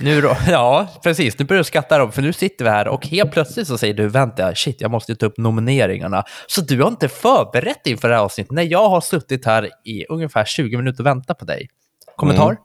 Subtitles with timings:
[0.00, 1.38] Nu då, ja, precis.
[1.38, 3.94] Nu börjar du skratta Rob, för nu sitter vi här och helt plötsligt så säger
[3.94, 6.24] du, vänta, shit, jag måste ju ta upp nomineringarna.
[6.46, 10.06] Så du har inte förberett inför det här avsnittet, när jag har suttit här i
[10.08, 11.68] ungefär 20 minuter och väntat på dig.
[12.16, 12.50] Kommentar?
[12.50, 12.56] Mm.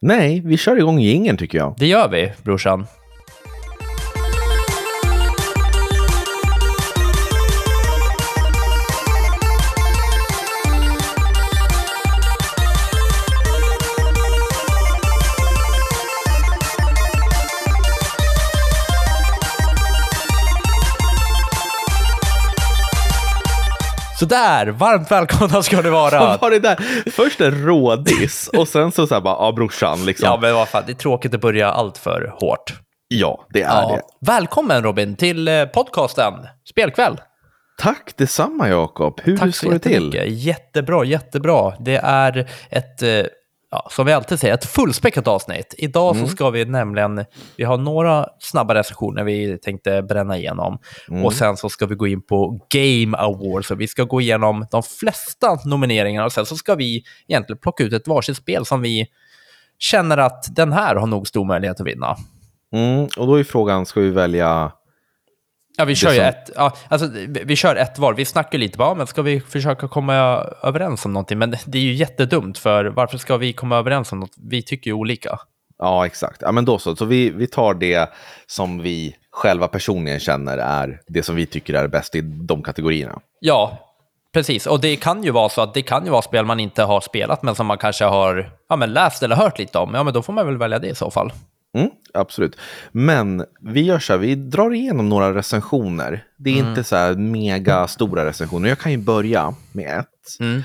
[0.00, 1.74] Nej, vi kör igång ingen tycker jag.
[1.78, 2.86] Det gör vi, brorsan.
[24.28, 26.20] Sådär, varmt välkomna ska ni vara.
[26.20, 26.76] Vad var det där?
[27.10, 30.26] Först en rådiss och sen så, så här bara, ja brorsan liksom.
[30.26, 32.74] Ja, men vad fan, det är tråkigt att börja allt för hårt.
[33.08, 33.88] Ja, det är Ja.
[33.88, 34.26] det.
[34.26, 36.32] Välkommen Robin till eh, podcasten
[36.70, 37.20] Spelkväll.
[37.78, 39.20] Tack detsamma Jakob.
[39.24, 40.20] Hur Tack står det till?
[40.28, 41.72] Jättebra, jättebra.
[41.80, 43.08] Det är ett, eh,
[43.74, 45.74] ja, som vi alltid säger, ett fullspäckat avsnitt.
[45.78, 46.26] Idag Mm.
[46.26, 47.24] så ska vi nämligen,
[47.56, 50.78] vi har några snabba recensioner vi tänkte bränna igenom.
[51.08, 51.24] Mm.
[51.24, 53.68] Och sen så ska vi gå in på Game Awards.
[53.68, 57.84] Så vi ska gå igenom de flesta nomineringarna och sen så ska vi egentligen plocka
[57.84, 59.06] ut ett varsitt spel som vi
[59.78, 62.16] känner att den här har nog stor möjlighet att vinna.
[62.74, 64.72] Mm, och då är frågan, ska vi välja...
[65.76, 68.14] Ja, vi kör ju som- ett, ja, alltså, vi, vi kör ett var.
[68.14, 70.14] Vi snackar lite bara, men ska vi försöka komma
[70.62, 71.38] överens om någonting?
[71.38, 74.32] Men det är ju jättedumt, för varför ska vi komma överens om något?
[74.50, 75.38] Vi tycker ju olika.
[75.78, 76.42] Ja, exakt.
[76.42, 76.96] Ja, men då så.
[76.96, 78.10] Så vi, vi tar det
[78.46, 83.20] som vi själva personligen känner är det som vi tycker är bäst i de kategorierna.
[83.40, 83.78] Ja,
[84.34, 84.66] precis.
[84.66, 87.00] Och det kan ju vara så att det kan ju vara spel man inte har
[87.00, 89.94] spelat, men som man kanske har ja, men läst eller hört lite om.
[89.94, 91.32] Ja, men då får man väl välja det i så fall.
[91.74, 92.56] Mm, absolut.
[92.92, 96.24] Men vi gör så här, vi drar igenom några recensioner.
[96.36, 98.68] Det är inte så här mega stora recensioner.
[98.68, 100.40] Jag kan ju börja med ett.
[100.40, 100.62] Mm.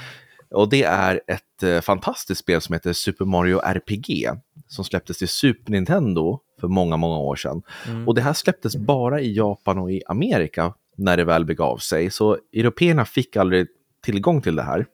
[0.52, 4.30] Och det är ett eh, fantastiskt spel som heter Super Mario RPG.
[4.68, 7.62] Som släpptes till Super Nintendo för många, många år sedan.
[8.08, 12.12] Och det här släpptes bara i Japan och i Amerika när det väl begav sig.
[12.12, 13.68] Så européerna fick aldrig
[14.12, 14.86] tillgång till det här.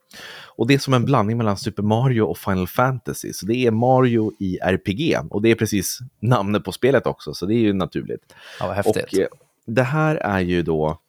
[0.58, 3.34] Och det är som en blandning mellan Super Mario och Final Fantasy.
[3.34, 5.18] Så det är Mario i RPG.
[5.30, 8.36] Och det är precis namnet på spelet också, så det är ju naturligt.
[8.60, 9.14] Ja, vad häftigt.
[9.14, 9.28] Och eh,
[9.66, 11.00] det här är ju då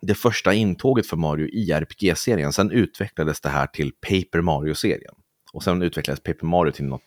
[0.00, 2.52] det första intåget för Mario i RPG-serien.
[2.52, 5.14] Sen utvecklades det här till Paper Mario-serien.
[5.52, 7.02] Och sen utvecklades Paper Mario till något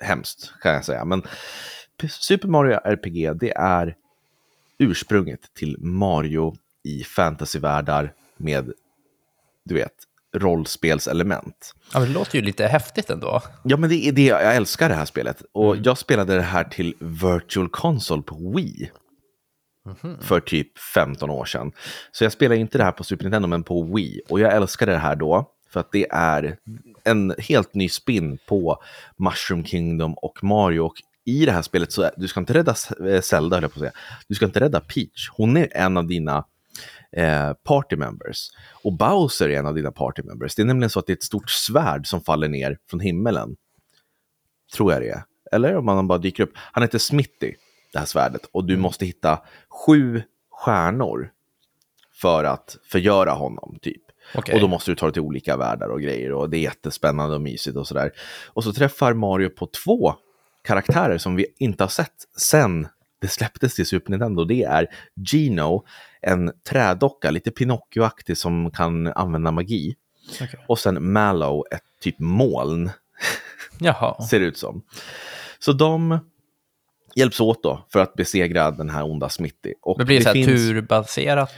[0.00, 1.04] hemskt, kan jag säga.
[1.04, 1.22] Men
[2.08, 3.94] Super Mario RPG, det är
[4.78, 8.72] ursprunget till Mario i fantasyvärldar med,
[9.66, 9.92] du vet,
[10.36, 11.74] rollspelselement.
[11.92, 13.42] Ja, men det låter ju lite häftigt ändå.
[13.62, 15.42] Ja, men det är det jag älskar det här spelet.
[15.52, 18.90] Och jag spelade det här till Virtual Console på Wii.
[20.20, 21.72] För typ 15 år sedan.
[22.12, 24.20] Så jag spelade inte det här på Super Nintendo, men på Wii.
[24.28, 25.50] Och jag älskade det här då.
[25.70, 26.56] För att det är
[27.04, 28.82] en helt ny spin på
[29.16, 30.80] Mushroom Kingdom och Mario.
[30.80, 30.94] Och
[31.24, 32.74] i det här spelet så du ska inte rädda
[33.08, 33.92] eh, Zelda, höll jag på att säga.
[34.28, 35.30] Du ska inte rädda Peach.
[35.32, 36.44] Hon är en av dina
[37.12, 38.48] eh, party members.
[38.84, 40.54] Och Bowser är en av dina party members.
[40.54, 43.56] Det är nämligen så att det är ett stort svärd som faller ner från himmelen.
[44.74, 45.22] Tror jag det är.
[45.52, 46.52] Eller om han bara dyker upp.
[46.54, 47.54] Han heter Smitty,
[47.92, 48.42] det här svärdet.
[48.52, 49.42] Och du måste hitta
[49.86, 51.32] sju stjärnor
[52.20, 54.02] för att förgöra honom, typ.
[54.34, 54.54] Okej.
[54.54, 56.32] Och då måste du ta det till olika världar och grejer.
[56.32, 58.12] Och det är jättespännande och mysigt och sådär.
[58.46, 60.14] Och så träffar Mario på två
[60.64, 62.88] karaktärer som vi inte har sett sen
[63.20, 64.44] det släpptes till Super Nintendo.
[64.44, 64.86] Det är
[65.30, 65.84] Gino,
[66.20, 69.94] en trädocka, lite Pinocchio-aktig som kan använda magi.
[70.34, 70.64] Okej.
[70.68, 72.90] Och sen Mallow, ett typ moln,
[74.30, 74.82] ser det ut som.
[75.58, 76.18] Så de
[77.16, 79.74] hjälps åt då för att besegra den här onda Smitty.
[79.82, 81.50] Och Det blir så här finns- turbaserat.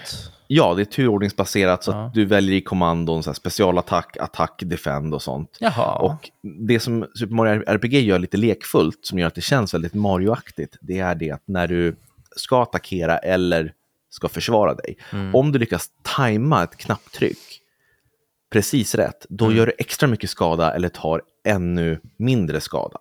[0.46, 2.06] Ja, det är turordningsbaserat så Ja.
[2.06, 5.56] att du väljer i kommandon så här, specialattack, attack, defend och sånt.
[5.60, 5.94] Jaha.
[5.98, 6.30] Och
[6.68, 10.76] det som Super Mario RPG gör lite lekfullt, som gör att det känns väldigt Mario-aktigt,
[10.80, 11.96] det är det att när du
[12.36, 13.72] ska attackera eller
[14.10, 15.34] ska försvara dig, Mm.
[15.34, 17.38] om du lyckas tajma ett knapptryck
[18.52, 19.56] precis rätt, då Mm.
[19.56, 22.98] gör du extra mycket skada eller tar ännu mindre skada.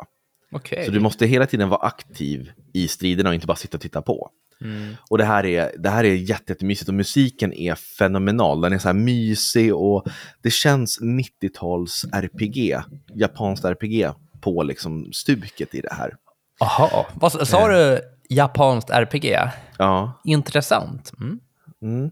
[0.51, 0.85] Okej.
[0.85, 4.01] Så du måste hela tiden vara aktiv i striderna och inte bara sitta och titta
[4.01, 4.29] på.
[4.61, 4.95] Mm.
[5.09, 8.61] Och det här är, det här är jätte- jättemysigt och musiken är fenomenal.
[8.61, 10.07] Den är så här mysig och
[10.41, 12.75] det känns 90-tals RPG,
[13.15, 14.11] japanskt RPG
[14.41, 16.13] på liksom stuket i det här.
[16.59, 17.05] Jaha.
[17.13, 17.99] Vad sa du?
[18.29, 19.37] Japanskt RPG?
[19.77, 21.11] Ja, Intressant.
[21.19, 21.39] Mm.
[21.81, 22.11] mm.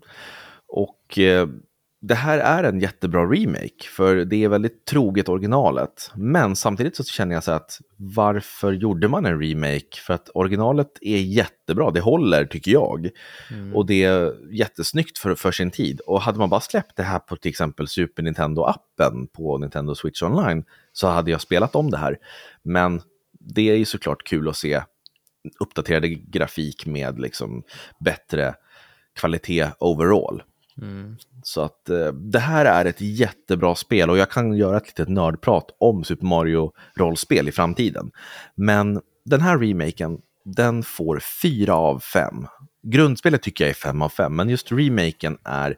[0.67, 1.47] och eh,
[2.07, 6.11] det här är en jättebra remake för det är väldigt troget originalet.
[6.15, 9.97] Men samtidigt så känner jag så att varför gjorde man en remake?
[10.05, 13.09] För att originalet är jättebra, det håller tycker jag.
[13.73, 15.99] Och det är jättesnyggt för, för sin tid.
[15.99, 20.21] Och hade man bara släppt det här på till exempel Super Nintendo-appen på Nintendo Switch
[20.21, 20.63] Online
[20.93, 22.17] så hade jag spelat om det här.
[22.63, 23.01] Men
[23.39, 24.81] det är ju såklart kul att se
[25.59, 27.63] uppdaterade grafik med liksom
[27.99, 28.53] bättre
[29.15, 30.43] kvalitet overall.
[30.81, 31.17] Mm.
[31.43, 35.09] Så att eh, det här är ett jättebra spel och jag kan göra ett litet
[35.09, 38.11] nördprat om Super Mario-rollspel i framtiden.
[38.55, 42.47] Men den här remaken, den får 4 av 5.
[42.83, 45.77] Grundspelet tycker jag är 5 av 5, men just remaken är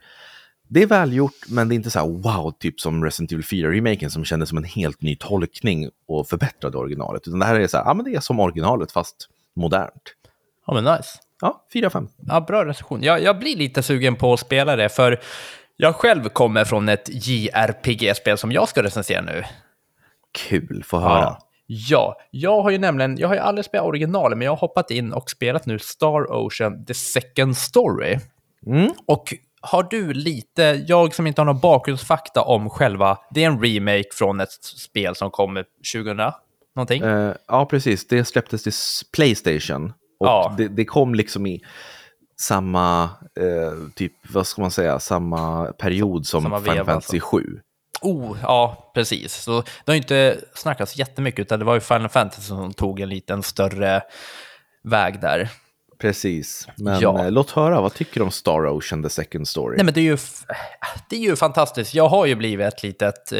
[0.69, 4.09] det är välgjort, men det är inte så här wow, typ som Resident Evil 4-remaken
[4.09, 7.27] som kändes som en helt ny tolkning och förbättrade originalet.
[7.27, 10.13] Utan det här är så här, ja men det är som originalet fast modernt.
[10.65, 11.09] Ja, men nice.
[11.41, 12.07] Ja, 4-5.
[12.27, 13.03] Ja, bra recension.
[13.03, 15.19] Jag, jag blir lite sugen på att spela det, för
[15.75, 19.43] jag själv kommer från ett JRPG-spel som jag ska recensera nu.
[20.31, 21.21] Kul, få höra.
[21.21, 21.43] Ja.
[21.69, 24.91] Ja, jag har ju nämligen, jag har ju aldrig spelat originalet, men jag har hoppat
[24.91, 28.19] in och spelat nu Star Ocean The Second Story.
[28.65, 28.91] Mm.
[29.05, 33.63] Och har du lite, jag som inte har någon bakgrundsfakta om själva, det är en
[33.63, 35.63] remake från ett spel som kom
[35.93, 36.17] 2000
[36.75, 37.03] någonting?
[37.03, 38.07] Eh, ja, precis.
[38.07, 38.73] Det släpptes till
[39.15, 39.93] Playstation.
[40.19, 40.55] Och Ja.
[40.57, 41.61] det, det kom liksom i
[42.41, 43.03] samma,
[43.39, 47.59] eh, typ, vad ska man säga, samma period som Samma Final veva, Fantasy 7.
[48.01, 49.33] Oh, ja, precis.
[49.33, 52.99] Så det har ju inte snackats jättemycket, utan det var ju Final Fantasy som tog
[52.99, 54.01] en liten större
[54.83, 55.49] väg där.
[55.99, 56.67] Precis.
[56.77, 57.25] Men Ja.
[57.25, 59.75] eh, låt höra, vad tycker du om Star Ocean The Second Story?
[59.77, 60.17] Nej, men det är ju,
[61.09, 61.93] det är ju fantastiskt.
[61.93, 63.39] Jag har ju blivit ett litet, eh,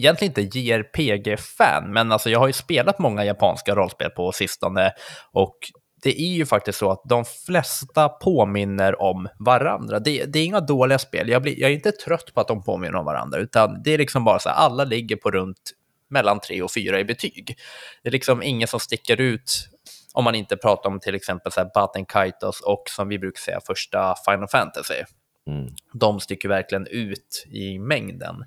[0.00, 4.92] egentligen inte JRPG-fan, men alltså jag har ju spelat många japanska rollspel på sistone
[5.32, 5.56] och
[6.02, 9.98] det är ju faktiskt så att de flesta påminner om varandra.
[9.98, 11.28] Det, det är inga dåliga spel.
[11.28, 13.98] Jag, blir, jag är inte trött på att de påminner om varandra, utan det är
[13.98, 15.72] liksom bara så här, alla ligger på runt
[16.10, 17.56] mellan tre och fyra i betyg.
[18.02, 19.68] Det är liksom ingen som sticker ut
[20.14, 23.40] om man inte pratar om till exempel så här Baten Kaitos och som vi brukar
[23.40, 25.04] säga första Final Fantasy
[25.46, 25.68] Mm.
[25.92, 28.44] de sticker verkligen ut i mängden.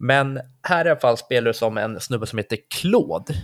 [0.00, 3.34] Men här i alla fall spelar du som en snubbe som heter Claude.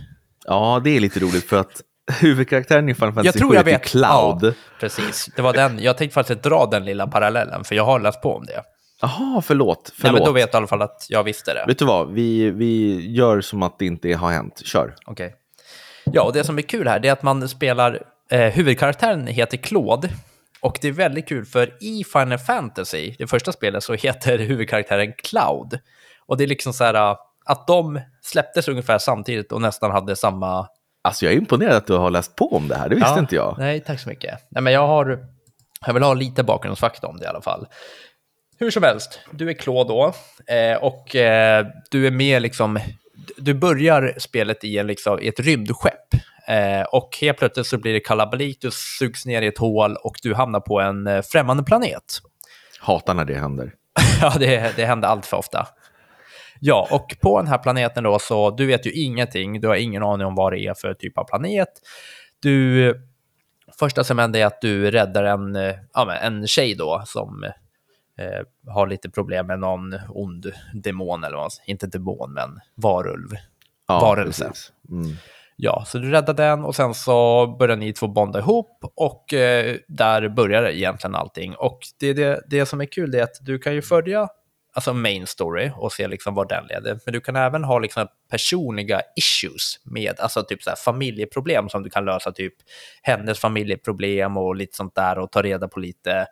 [0.45, 1.81] Ja, det är lite roligt för att
[2.21, 3.87] huvudkaraktären i Final Fantasy Jag tror 7 jag heter vet.
[3.87, 4.43] Cloud.
[4.43, 5.29] Ja, precis.
[5.35, 5.79] Det var den.
[5.79, 8.63] Jag tänkte faktiskt dra den lilla parallellen, för jag har läst på om det.
[9.01, 9.81] Jaha, förlåt.
[9.83, 10.19] Nej, förlåt.
[10.19, 11.63] men då vet du i alla fall att jag visste det.
[11.67, 14.61] Vet du vad, vi, vi gör som att det inte har hänt.
[14.65, 14.95] Kör.
[15.05, 15.35] Okej.
[16.03, 19.57] Ja, och det som är kul här det är att man spelar, eh, huvudkaraktären heter
[19.57, 20.09] Claude.
[20.61, 25.13] Och det är väldigt kul för i Final Fantasy, det första spelet, så heter huvudkaraktären
[25.17, 25.79] Cloud.
[26.27, 30.15] Och det är liksom så här eh, att de släpptes ungefär samtidigt och nästan hade
[30.15, 30.67] samma...
[31.01, 33.19] Alltså jag är imponerad att du har läst på om det här, det visste Ja,
[33.19, 33.55] inte jag.
[33.57, 34.39] Nej, tack så mycket.
[34.49, 35.19] Nej, men jag har...
[35.85, 37.67] Jag vill ha lite bakgrundsfakta om det i alla fall.
[38.59, 40.13] Hur som helst, du är Claude då
[40.53, 42.79] eh, och eh, du är med liksom...
[43.37, 46.13] Du börjar spelet i, en, liksom, i ett rymdskepp
[46.47, 50.15] eh, och helt plötsligt så blir det kalabalik, du sugs ner i ett hål och
[50.23, 52.03] du hamnar på en främmande planet.
[52.79, 53.73] Hatar när det händer.
[54.21, 55.67] ja, det, det händer allt för ofta.
[56.59, 60.03] Ja, och på den här planeten då så, du vet ju ingenting, du har ingen
[60.03, 61.69] aning om vad det är för typ av planet.
[62.39, 62.93] Du,
[63.79, 65.55] första som händer är att du räddar en,
[65.93, 67.43] ja, en tjej då som
[68.17, 73.29] eh, har lite problem med någon ond demon eller vad, inte demon men varulv.
[73.87, 74.51] Ja, Varelse.
[74.89, 75.15] Mm.
[75.59, 79.75] Ja, så du räddar den och sen så börjar ni två bonda ihop och eh,
[79.87, 81.55] där börjar egentligen allting.
[81.55, 84.27] Och det, det, det som är kul är att du kan ju följa
[84.77, 86.99] alltså main story och se liksom var den leder.
[87.05, 91.89] Men du kan även ha liksom personliga issues med, alltså typ så familjeproblem som du
[91.89, 92.53] kan lösa, typ
[93.01, 96.27] hennes familjeproblem och lite sånt där och ta reda på lite,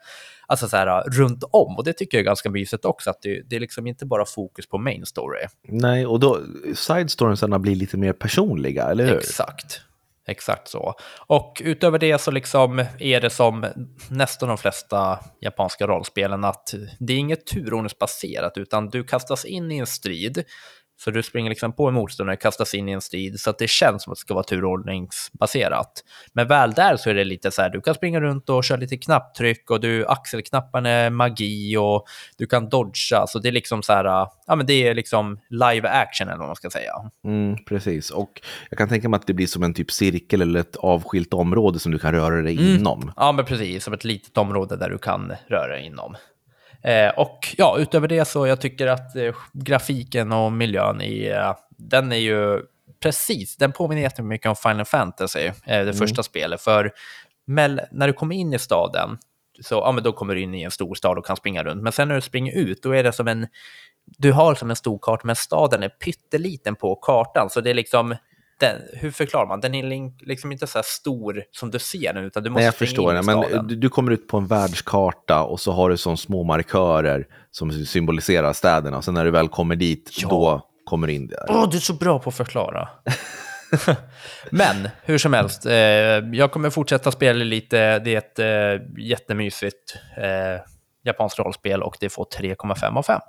[0.48, 1.77] alltså så här runt om.
[1.77, 4.25] Och det tycker jag är ganska mysigt också, att det, det är liksom inte bara
[4.25, 5.46] fokus på main story.
[5.67, 6.39] Nej, och då
[6.75, 9.17] side storiesarna blir lite mer personliga, eller hur?
[9.17, 9.81] Exakt.
[10.27, 10.94] Exakt så.
[11.27, 13.65] Och utöver det så liksom är det som
[14.10, 19.77] nästan de flesta japanska rollspelen att det är inget turordningsbaserat utan du kastas in i
[19.77, 20.44] en strid.
[20.97, 23.69] Så du springer liksom på en motståndare, kastas in i en strid så att det
[23.69, 25.91] känns som att det ska vara turordningsbaserat.
[26.33, 28.77] Men väl där så är det lite så här, du kan springa runt och köra
[28.77, 32.05] lite knapptryck och du axelknapparna är magi och
[32.37, 33.27] du kan dodga.
[33.27, 34.05] Så det är liksom så här,
[34.47, 36.93] ja men det är liksom live action eller vad man ska säga.
[37.25, 40.59] Mm, precis, och jag kan tänka mig att det blir som en typ cirkel eller
[40.59, 42.75] ett avskilt område som du kan röra dig Mm.
[42.75, 43.11] inom.
[43.15, 43.83] Ja, men precis.
[43.83, 46.15] Som ett litet område där du kan röra dig inom.
[46.86, 51.56] Eh, och ja, utöver det så jag tycker att eh, grafiken och miljön i, eh,
[51.70, 52.62] den är ju
[53.00, 56.62] precis, den påminner jättemycket om Final Fantasy, det första spelet.
[56.62, 56.92] För
[57.46, 59.18] när du kommer in i staden,
[59.62, 61.84] så ja, men då kommer du in i en stor stad och kan springa runt.
[61.84, 63.48] Men sen när du springer ut, då är det som en,
[64.18, 67.50] du har som en stor karta, men staden är pytteliten på kartan.
[67.50, 68.15] Så det är liksom,
[68.59, 69.59] den, hur förklarar man?
[69.59, 72.65] Den är liksom inte så här stor som du ser den, utan du måste Nej,
[72.65, 75.97] jag förstår det, men du, du kommer ut på en världskarta och så har du
[75.97, 78.97] som små markörer som symboliserar städerna.
[78.97, 80.29] Och sen när du väl kommer dit, Ja.
[80.29, 81.45] då kommer du in där.
[81.50, 82.89] Åh, du är så bra på att förklara.
[84.50, 85.74] Men hur som helst, eh,
[86.33, 88.00] jag kommer fortsätta spela lite.
[88.00, 90.62] Det är ett eh, jättemysigt eh,
[91.03, 93.21] japanskt rollspel och det får 3,5 av 5.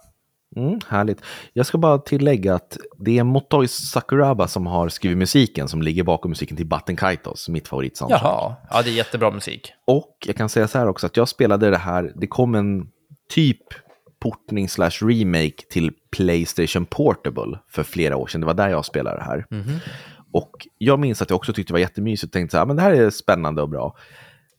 [0.56, 1.22] Mm, härligt.
[1.52, 6.02] Jag ska bara tillägga att det är Motoi Sakuraba som har skrivit musiken som ligger
[6.02, 8.22] bakom musiken till Batten Kaitos, mitt favoritsoundtrack.
[8.22, 9.72] Jaha, ja det är jättebra musik.
[9.84, 12.88] Och jag kan säga så här också att jag spelade det här, det kom en
[13.30, 13.62] typ
[14.18, 18.40] portning slash remake till Playstation Portable för flera år sedan.
[18.40, 19.46] Det var där jag spelade det här.
[19.50, 19.78] Mm -hmm.
[20.32, 22.76] Och jag minns att jag också tyckte det var jättemysigt och tänkte så här, men
[22.76, 23.96] det här är spännande och bra.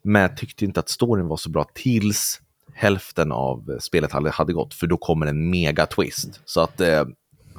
[0.03, 2.41] Men jag tyckte inte att storyn var så bra tills
[2.77, 6.41] hälften av spelet hade, hade gått, för då kommer en mega twist.
[6.45, 7.05] Så att eh,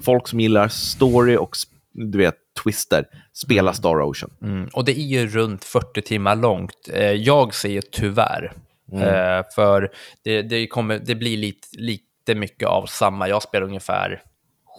[0.02, 1.56] folk som gillar story och
[1.92, 2.34] du vet,
[2.64, 4.30] twister, spela Star Ocean.
[4.42, 4.68] Mm.
[4.72, 6.88] Och det är ju runt 40 timmar långt.
[6.92, 8.52] Eh, jag säger tyvärr.
[8.92, 9.02] Mm.
[9.02, 9.90] Eh, för
[10.24, 13.28] det, det, kommer, det blir lite, lite mycket av samma.
[13.28, 14.22] Jag spelar ungefär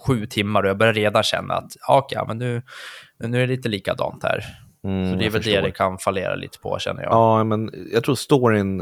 [0.06, 2.62] sju timmar och jag börjar redan känna att okay, men nu,
[3.18, 4.44] nu är det lite likadant här.
[4.84, 7.12] Mm, så det är väl det det kan fallera lite på känner jag.
[7.12, 8.78] Ja, men jag tror storyn,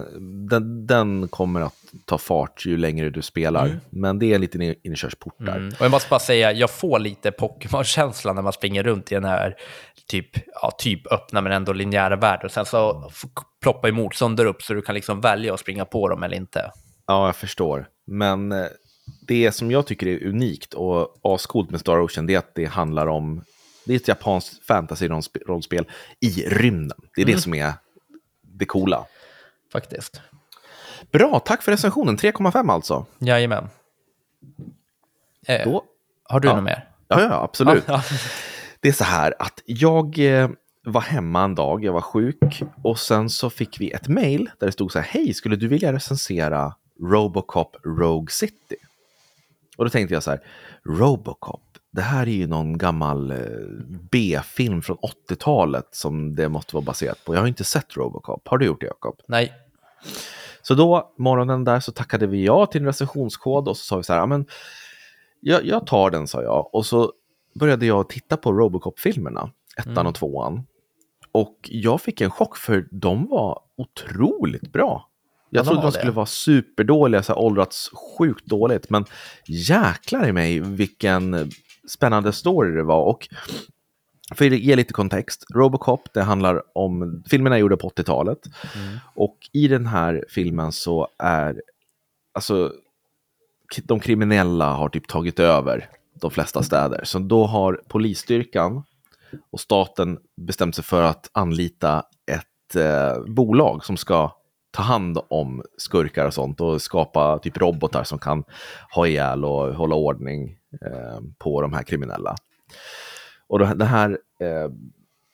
[0.48, 1.74] den, den kommer att
[2.04, 3.66] ta fart ju längre du spelar.
[3.66, 3.78] Mm.
[3.90, 5.56] Men det är en liten inkörsport där.
[5.56, 5.68] Mm.
[5.68, 9.24] Och jag måste bara säga, jag får lite Pokémon-känsla när man springer runt i den
[9.24, 9.56] här
[10.08, 10.28] typ,
[10.62, 12.40] ja, typ öppna men ändå linjära värld.
[12.44, 13.10] Och sen så
[13.62, 16.70] ploppar ju motståndare upp så du kan liksom välja att springa på dem eller inte.
[17.06, 17.86] Ja, jag förstår.
[18.06, 18.66] Men eh,
[19.26, 22.64] det som jag tycker är unikt och ascoolt med Star Ocean det är att det
[22.64, 23.42] handlar om
[23.88, 25.86] det är ett japanskt fantasy-rollspel
[26.20, 26.98] i rymden.
[27.14, 27.36] Det är mm.
[27.36, 27.72] det som är
[28.42, 29.06] det coola.
[29.72, 30.20] Faktiskt.
[31.12, 32.16] Bra, tack för recensionen.
[32.16, 33.06] 3,5 alltså.
[33.18, 33.68] Jajamän.
[35.46, 35.84] Eh, Då,
[36.24, 36.54] har du ja.
[36.54, 36.88] något mer?
[37.08, 37.86] Ja, ja absolut.
[38.80, 40.50] det är så här att jag eh,
[40.84, 44.66] var hemma en dag, jag var sjuk och sen så fick vi ett mail där
[44.66, 48.76] det stod så här, hej, skulle du vilja recensera Robocop Rogue City?
[49.76, 50.40] Och då tänkte jag så här,
[50.84, 51.67] Robocop,
[51.98, 53.36] det här är ju någon gammal eh,
[54.10, 54.96] B-film från
[55.30, 57.34] 80-talet som det måste vara baserat på.
[57.34, 58.48] Jag har inte sett Robocop.
[58.48, 59.20] Har du gjort det, Jakob?
[59.28, 59.52] Nej.
[60.62, 64.02] Så då, morgonen där, så tackade vi ja till en recensionskod och så sa vi
[64.02, 64.46] så här, men
[65.40, 66.74] jag, jag tar den, sa jag.
[66.74, 67.12] Och så
[67.54, 70.06] började jag titta på Robocop-filmerna, ettan mm.
[70.06, 70.66] och tvåan.
[71.32, 75.08] Och jag fick en chock för de var otroligt bra.
[75.50, 79.04] Jag trodde de skulle vara superdåliga, så här, åldrats sjukt dåligt, men
[79.46, 81.50] jäklar i mig vilken
[81.88, 83.04] spännande story det var.
[83.04, 83.28] Och
[84.34, 88.38] för att ge lite kontext, Robocop, det handlar om, filmerna är gjorda på 80-talet.
[88.76, 88.98] Mm.
[89.14, 91.62] Och i den här filmen så är,
[92.34, 92.72] alltså,
[93.82, 95.90] de kriminella har typ tagit över
[96.20, 97.00] de flesta städer.
[97.04, 98.82] Så då har polisstyrkan
[99.50, 102.02] och staten bestämt sig för att anlita
[102.32, 104.32] ett eh, bolag som ska
[104.70, 108.44] ta hand om skurkar och sånt och skapa typ robotar som kan
[108.94, 112.36] ha ihjäl och hålla ordning Eh, på de här kriminella.
[113.46, 114.70] Och det här eh,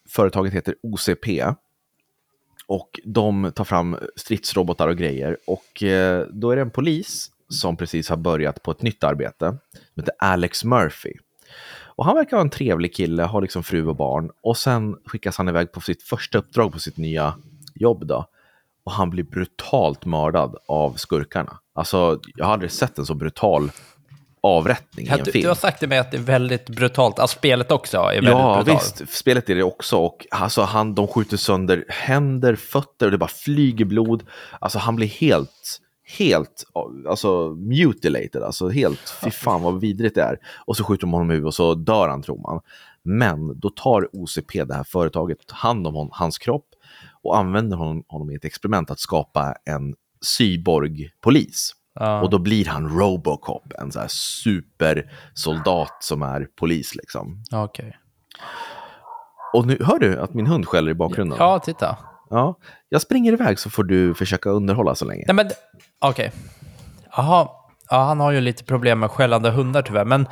[0.09, 1.45] företaget heter OCP
[2.67, 7.77] och de tar fram stridsrobotar och grejer och eh, då är det en polis som
[7.77, 11.13] precis har börjat på ett nytt arbete som heter Alex Murphy.
[11.97, 15.39] Och han verkar vara en trevlig kille, har liksom fru och barn och sen skickas
[15.39, 17.35] han iväg på sitt första uppdrag på sitt nya
[17.75, 18.27] jobb då
[18.85, 21.59] och han blir brutalt mördad av skurkarna.
[21.73, 23.71] Alltså, jag har aldrig sett en så brutal
[24.45, 25.31] avrättning ja, du.
[25.31, 28.31] Du har sagt till mig att det är väldigt brutalt, alltså spelet också är väldigt
[28.31, 28.69] ja, brutalt.
[28.69, 29.97] Ja, visst, spelet är det också.
[29.97, 34.23] Och alltså, han, de skjuter sönder händer, fötter och det bara flyger blod.
[34.61, 35.81] Alltså han blir helt,
[36.19, 36.65] helt,
[37.09, 40.39] alltså mutilated, alltså helt, fy fan vad vidrigt det är.
[40.67, 42.61] Och så skjuter de honom i huvudet och så dör han tror man.
[43.03, 46.67] Men då tar OCP, det här företaget, hand om hans kropp
[47.23, 49.95] och använder honom, honom i ett experiment att skapa en
[50.39, 51.73] cyborgpolis.
[52.01, 52.21] Ah.
[52.21, 54.09] Och då blir han Robocop, en så här
[54.43, 57.43] supersoldat som är polis liksom.
[57.53, 57.93] Okay.
[59.53, 61.39] Och nu hör du att min hund skäller i bakgrunden?
[61.41, 61.97] Ja, titta.
[62.31, 62.59] Ja,
[62.89, 65.25] jag springer iväg så får du försöka underhålla så länge.
[65.27, 65.47] Nej, men
[65.99, 66.29] okej.
[66.29, 66.41] Okay.
[67.17, 67.49] Jaha,
[67.91, 70.27] ja, han har ju lite problem med skällande hundar tyvärr, men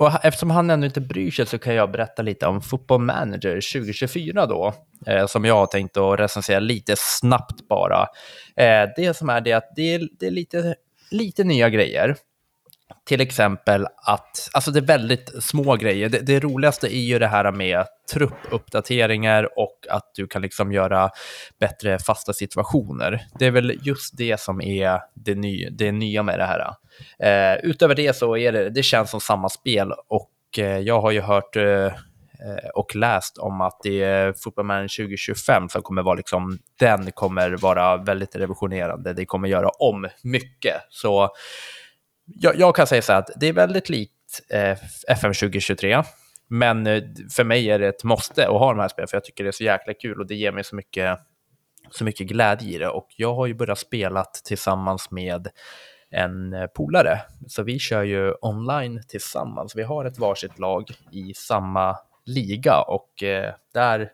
[0.00, 3.54] och eftersom han ännu inte bryr sig så kan jag berätta lite om Football Manager
[3.54, 4.74] 2024 då,
[5.06, 8.00] eh, som jag har tänkt att recensera lite snabbt bara.
[8.56, 10.74] Eh, det som är det att det är, det är lite,
[11.10, 12.16] lite nya grejer.
[13.04, 16.08] Till exempel att, alltså det är väldigt små grejer.
[16.08, 21.10] Det, det, roligaste är ju det här med truppuppdateringar och att du kan liksom göra
[21.60, 23.26] bättre fasta situationer.
[23.38, 26.74] Det är väl just det som är det, ny, det nya med det här.
[27.18, 31.10] Eh, utöver det så är det, det känns som samma spel och eh, jag har
[31.10, 31.92] ju hört eh,
[32.44, 37.12] Eh, och läst om att det är Football Manager 2025 som kommer vara liksom, den
[37.12, 39.12] kommer vara väldigt revolutionerande.
[39.12, 40.74] Det kommer göra om mycket.
[40.88, 41.30] Så
[42.26, 44.12] jag, jag kan säga så här att det är väldigt likt
[44.50, 44.78] eh,
[45.08, 46.02] FM 2023.
[46.48, 47.02] Men eh,
[47.36, 49.50] för mig är det ett måste att ha de här spelen, för jag tycker det
[49.50, 51.18] är så jäkla kul och det ger mig så mycket,
[51.90, 52.88] så mycket glädje i det.
[52.88, 55.48] Och jag har ju börjat spela tillsammans med
[56.10, 59.76] en eh, polare, så vi kör ju online tillsammans.
[59.76, 64.10] Vi har ett varsitt lag i samma liga och eh, där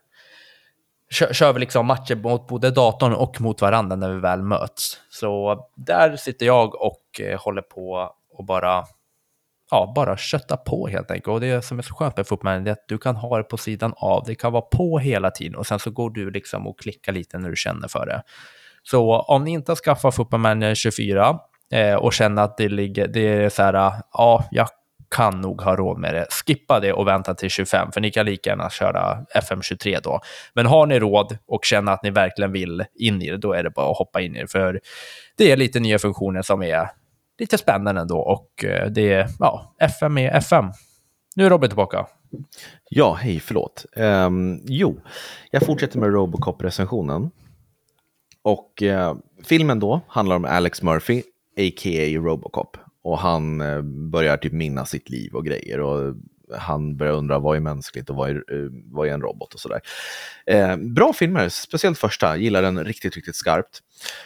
[1.11, 5.01] kör, kör vi liksom matcher mot både datorn och mot varandra när vi väl möts.
[5.11, 8.85] Så där sitter jag och eh, håller på och bara
[9.71, 11.29] ja, bara kötta på helt enkelt.
[11.29, 13.57] Och det som är så skönt med fotbollen är att du kan ha det på
[13.57, 14.25] sidan av.
[14.27, 17.39] Det kan vara på hela tiden och sen så går du liksom och klickar lite
[17.39, 18.23] när du känner för det.
[18.83, 21.39] Så om ni inte har skaffat Fotbollmanager 24
[21.73, 24.69] eh, och känner att det ligger, det är så här, ah, ja, jag
[25.13, 26.27] kan nog ha råd med det.
[26.31, 30.21] Skippa det och vänta till 25, för ni kan lika gärna köra FM23 då.
[30.55, 33.63] Men har ni råd och känner att ni verkligen vill in i det, då är
[33.63, 34.81] det bara att hoppa in i det, för
[35.37, 36.89] det är lite nya funktioner som är
[37.39, 40.65] lite spännande ändå och eh, det är, ja, FM är FM.
[41.37, 42.07] Nu är Robin tillbaka.
[42.91, 43.87] Ja, hej, förlåt.
[43.97, 45.01] Um, jo,
[45.51, 47.31] jag fortsätter med Robocop-recensionen.
[48.43, 49.15] Och uh,
[49.45, 51.23] filmen då handlar om Alex Murphy,
[51.59, 52.19] a.k.a.
[52.19, 52.77] Robocop.
[53.03, 55.81] Och han eh, börjar typ minnas sitt liv och grejer.
[55.81, 56.15] Och
[56.59, 59.61] han börjar undra vad är mänskligt och vad är, eh, vad är en robot och
[59.61, 59.81] sådär.
[60.47, 63.79] Eh, bra filmer, speciellt första, gillar den riktigt, riktigt skarpt.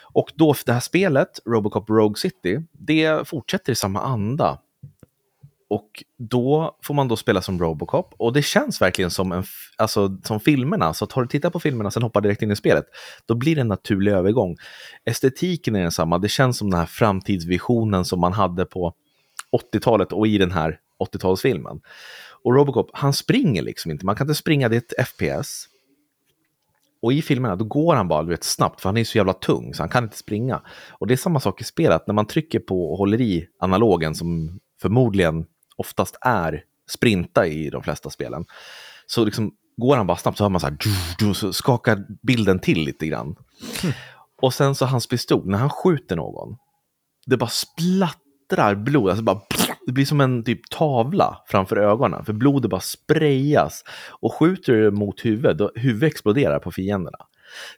[0.02, 4.58] Och då det här spelet, Robocop Rogue City, det fortsätter i samma anda.
[5.68, 9.44] Och då får man då spela som Robocop och det känns verkligen som, en,
[9.76, 10.94] alltså, som filmerna.
[10.94, 12.84] Så tar du tittar på filmerna och sen hoppar direkt in i spelet,
[13.26, 14.56] då blir det en naturlig övergång.
[15.04, 18.94] Estetiken är densamma, det känns som den här framtidsvisionen som man hade på
[19.74, 21.80] 80-talet och i den här 80-talsfilmen.
[22.44, 25.66] Och Robocop, han springer liksom inte, man kan inte springa, det är ett FPS.
[27.02, 29.74] Och i filmerna då går han bara vet, snabbt för han är så jävla tung
[29.74, 30.62] så han kan inte springa.
[30.90, 34.14] Och det är samma sak i spelet, när man trycker på och håller i analogen
[34.14, 35.46] som förmodligen
[35.76, 38.44] oftast är sprinta i de flesta spelen.
[39.06, 42.84] Så liksom går han bara snabbt så hör man så här, så skakar bilden till
[42.84, 43.36] lite grann.
[43.82, 43.94] Mm.
[44.42, 46.56] Och sen så hans pistol, när han skjuter någon,
[47.26, 49.40] det bara splattrar blod, alltså bara
[49.86, 53.84] det blir som en typ tavla framför ögonen, för blodet bara sprayas.
[54.20, 57.18] Och skjuter du mot huvudet, då huvudet exploderar på fienderna.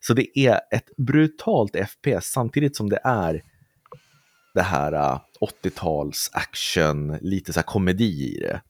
[0.01, 3.43] Så det är ett brutalt FPS samtidigt som det är
[4.55, 5.21] det här äh,
[5.65, 8.61] 80-tals action, lite så här komedi i det.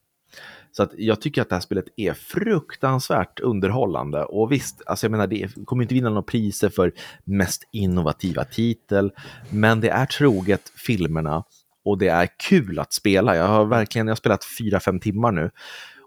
[0.73, 4.25] Så att jag tycker att det här spelet är fruktansvärt underhållande.
[4.25, 6.93] Och visst, alltså jag menar, det kommer inte vinna några priser för
[7.25, 9.13] mest innovativa titel,
[9.51, 11.45] men det är troget filmerna
[11.85, 13.37] och det är kul att spela.
[13.37, 15.51] Jag har verkligen jag har spelat 4-5 timmar nu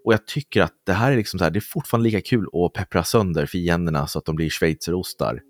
[0.03, 2.47] och jag tycker att det här är liksom så här, det är fortfarande lika kul
[2.53, 5.41] att peppra sönder fienderna så att de blir schweizerostar.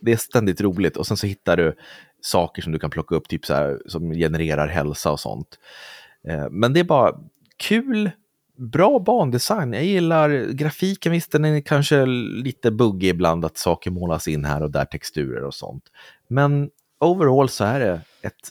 [0.00, 1.76] Det är ständigt roligt och sen så hittar du
[2.20, 5.58] saker som du kan plocka upp, typ så här, som genererar hälsa och sånt.
[6.28, 7.16] Eh, men det är bara
[7.56, 8.10] kul,
[8.56, 9.72] bra bandesign.
[9.72, 14.62] Jag gillar grafiken, visst den är kanske lite buggig ibland att saker målas in här
[14.62, 15.84] och där, texturer och sånt.
[16.28, 18.50] Men overall så är det ett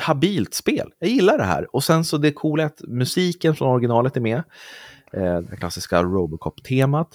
[0.00, 0.92] habilt spel.
[0.98, 1.76] Jag gillar det här.
[1.76, 4.42] Och sen så det coola att musiken från originalet är med.
[5.12, 7.08] Eh, det klassiska Robocop-temat.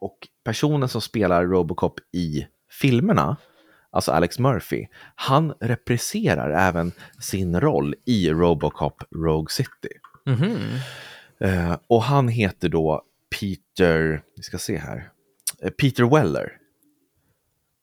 [0.00, 2.46] Och personen som spelar Robocop i
[2.80, 3.36] filmerna,
[3.90, 9.88] alltså Alex Murphy, han represserar även sin roll i Robocop Rogue City.
[10.26, 10.80] Mm -hmm.
[11.40, 13.02] eh, och han heter då
[13.40, 15.10] Peter, vi ska se här,
[15.62, 16.52] eh, Peter Weller.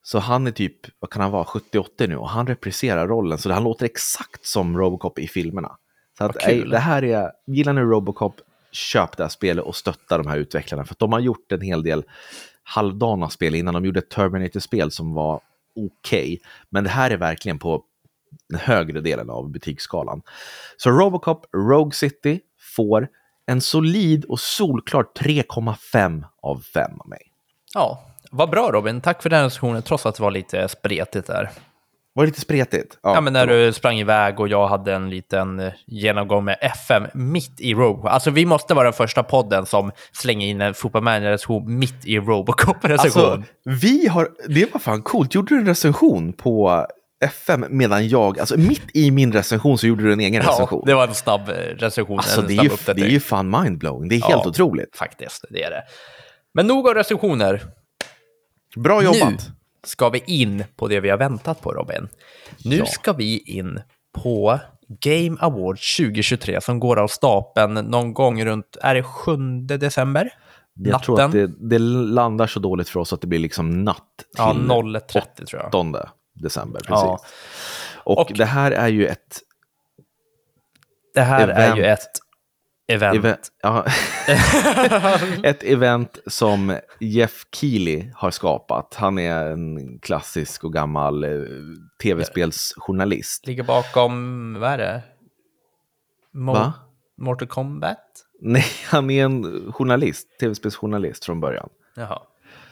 [0.02, 3.52] Så han är typ, vad kan han vara, 70-80 nu och han repriserar rollen så
[3.52, 5.76] han låter exakt som Robocop i filmerna.
[6.18, 8.40] Så att, ej, det här är, gillar ni Robocop,
[8.72, 11.60] köp det här spelet och stötta de här utvecklarna för att de har gjort en
[11.60, 12.04] hel del
[12.62, 15.40] halvdana spel innan de gjorde ett Terminator-spel som var
[15.76, 15.90] okej.
[16.20, 16.38] Okay.
[16.70, 17.82] Men det här är verkligen på
[18.48, 20.22] den högre delen av betygsskalan.
[20.76, 22.40] Så Robocop Rogue City
[22.76, 23.08] får
[23.46, 27.32] en solid och solklart 3,5 av 5 av mig.
[27.74, 31.50] Ja, vad bra Robin, tack för den recensionen, trots att det var lite spretigt där.
[32.16, 32.98] Var det lite spretigt?
[33.02, 36.58] Ja, ja men när du sprang iväg och jag hade en liten eh, genomgång med
[36.60, 38.10] FM mitt i Robocop.
[38.10, 43.22] Alltså vi måste vara den första podden som slänger in en fotbollmanager-recension mitt i Robocop-recension.
[43.22, 45.34] Alltså, vi har, det var fan coolt.
[45.34, 46.86] Gjorde du en recension på
[47.20, 50.82] FM medan jag, alltså mitt i min recension så gjorde du en egen ja, recension.
[50.86, 52.18] det var en snabb eh, recension.
[52.18, 54.96] Alltså det är, ju, det är ju fan mindblowing, det är helt otroligt.
[54.96, 55.82] Faktiskt, det är det.
[56.54, 57.62] Men nog av recensioner.
[58.76, 59.48] Bra jobbat!
[59.48, 59.55] Nu
[59.88, 62.08] ska vi in på det vi har väntat på, Robin.
[62.64, 62.86] Nu ja.
[62.86, 63.80] ska vi in
[64.14, 70.32] på Game Awards 2023 som går av stapeln någon gång runt, är det 7 december?
[70.74, 71.04] Jag Natten.
[71.04, 74.24] tror att det, det, landar så dåligt för oss att det blir liksom natt till
[74.36, 75.74] ja, 0.30 tror jag.
[75.74, 76.80] 8 december.
[76.80, 76.90] Precis.
[76.90, 77.20] Ja.
[77.94, 79.40] Och, och, det här är ju ett...
[81.14, 81.58] Det här event.
[81.58, 82.10] är ju ett
[82.88, 83.16] event.
[83.16, 83.84] Event, ja.
[85.42, 88.94] ett event som Jeff Keely har skapat.
[88.94, 91.30] Han är en klassisk och gammal eh,
[92.02, 93.46] tv-spelsjournalist.
[93.46, 95.02] Ligger bakom, vad är det?
[96.32, 96.72] Mo Va?
[97.18, 97.98] Mortal Kombat?
[98.40, 101.68] Nej, han är en journalist, tv-spelsjournalist från början.
[101.96, 102.22] Jaha.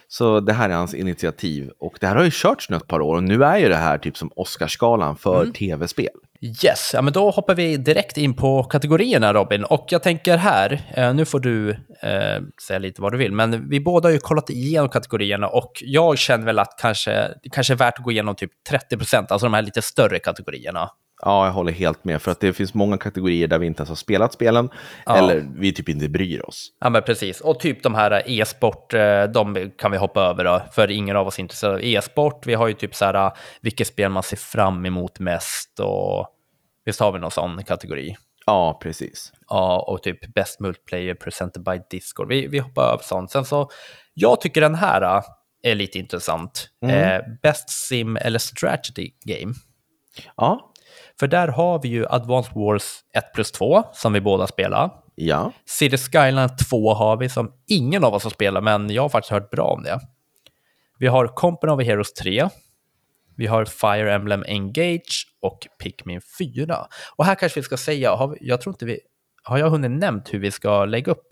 [0.09, 3.01] Så det här är hans initiativ och det här har ju körts nu ett par
[3.01, 6.17] år och nu är ju det här typ som Oscarsgalan för tv-spel.
[6.45, 9.65] Yes, ja, men då hoppar vi direkt in på kategorierna Robin.
[9.65, 11.71] Och jag tänker här, eh, nu får du
[12.03, 15.73] eh, säga lite vad du vill, men vi båda har ju kollat igenom kategorierna och
[15.81, 17.11] jag känner väl att kanske,
[17.43, 20.19] det kanske är värt att gå igenom typ 30 procent, alltså de här lite större
[20.19, 20.91] kategorierna.
[21.23, 23.89] Ja, jag håller helt med för att det finns många kategorier där vi inte ens
[23.89, 24.69] har spelat spelen
[25.07, 26.69] eller vi typ inte bryr oss.
[26.81, 27.41] Ja, men precis.
[27.41, 31.27] Och typ de här e-sport, eh, de kan vi hoppa över då, för ingen av
[31.27, 32.47] oss är intresserad av e-sport.
[32.47, 36.34] Vi har ju typ så här, vilket spel man ser fram emot mest och
[36.85, 38.17] visst har vi någon sån kategori?
[38.47, 39.33] Ja, precis.
[39.49, 42.29] Ja, och typ Best Multiplayer Presented by Discord.
[42.29, 43.31] Vi, vi hoppar över sånt.
[43.31, 43.71] Sen så,
[44.15, 45.23] jag tycker den här äh,
[45.63, 46.69] är lite intressant.
[46.87, 49.55] Eh, Best Sim eller Strategy Game.
[50.37, 50.73] Ja,
[51.21, 54.91] För där har vi ju Advanced Wars 1 plus 2, som vi båda spelar.
[55.15, 59.09] ja, City Skyline 2 har vi, som ingen av oss har spelat, men jag har
[59.09, 60.01] faktiskt hört bra om det.
[60.99, 62.49] Vi har Company of Heroes 3.
[63.37, 66.87] Vi har Fire Emblem Engage och Pikmin 4.
[67.17, 69.01] Och här kanske vi ska säga, har vi, jag tror inte vi,
[69.43, 71.29] har jag hunnit nämnt hur vi ska lägga upp?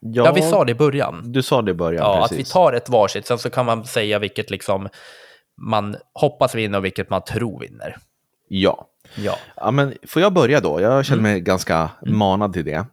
[0.00, 1.32] Ja, vi sa det i början.
[1.32, 2.48] Du sa det i början, Ja, att precis.
[2.48, 4.88] vi tar ett varsitt, sen så kan man säga vilket liksom
[5.56, 7.96] man hoppas vinner och vilket man tror vinner.
[8.48, 8.88] Ja.
[9.14, 9.36] Ja.
[9.56, 10.80] ja, men får jag börja då?
[10.80, 11.32] Jag känner Mm.
[11.32, 12.86] mig ganska manad till det.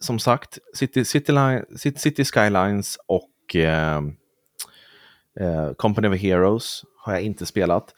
[0.00, 3.96] Som sagt, City, City, Line, City, City Skylines och eh,
[5.40, 7.94] eh, Company of Heroes har jag inte spelat.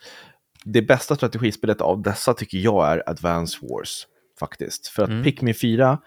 [0.63, 4.07] Det bästa strategispelet av dessa tycker jag är Advance Wars,
[4.39, 4.87] faktiskt.
[4.87, 5.23] För att Mm.
[5.23, 5.99] Pikmin 4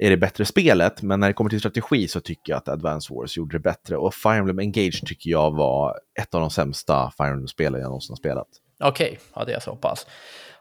[0.00, 3.14] är det bättre spelet, men när det kommer till strategi så tycker jag att Advance
[3.14, 3.96] Wars gjorde det bättre.
[3.96, 8.12] Och Fire Emblem Engage tycker jag var ett av de sämsta Fire Emblem-spelen jag någonsin
[8.12, 8.48] har spelat.
[8.84, 10.06] Okej, ja det är så pass.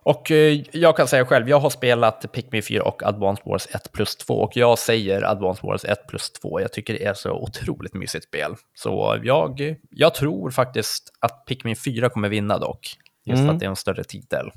[0.03, 3.91] Och eh, jag kan säga själv, jag har spelat Pikmin 4 och Advanced Wars 1
[3.91, 6.61] plus 2 och jag säger Advanced Wars 1 plus 2.
[6.61, 8.55] Jag tycker det är så otroligt mysigt spel.
[8.73, 12.87] Så jag, jag tror faktiskt att Pikmin 4 kommer vinna dock.
[13.25, 13.49] Just Mm.
[13.53, 14.51] att det är en större titel.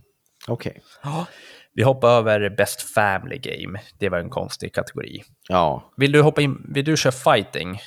[0.49, 0.81] Okej.
[1.75, 3.81] Vi hoppar över Best Family Game.
[3.99, 5.23] Det var en konstig kategori.
[5.49, 7.79] Ja, Vill du hoppa in, vill du köra fighting?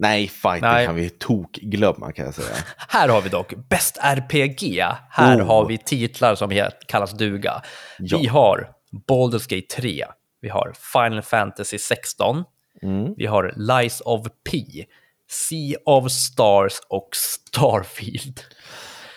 [0.00, 0.86] Nej, fighting Nej.
[0.86, 2.56] kan vi tokglömma kan jag säga.
[2.88, 4.84] Här har vi dock Bäst RPG.
[5.10, 5.46] Här Oh.
[5.46, 7.62] har vi titlar som kallas duga.
[7.98, 8.18] Ja.
[8.18, 8.68] Vi har
[9.08, 10.04] Baldur's Gate 3.
[10.40, 12.44] Vi har Final Fantasy 16.
[12.82, 13.14] Mm.
[13.16, 14.58] Vi har Lies of P.
[15.30, 18.40] Sea of Stars och Starfield.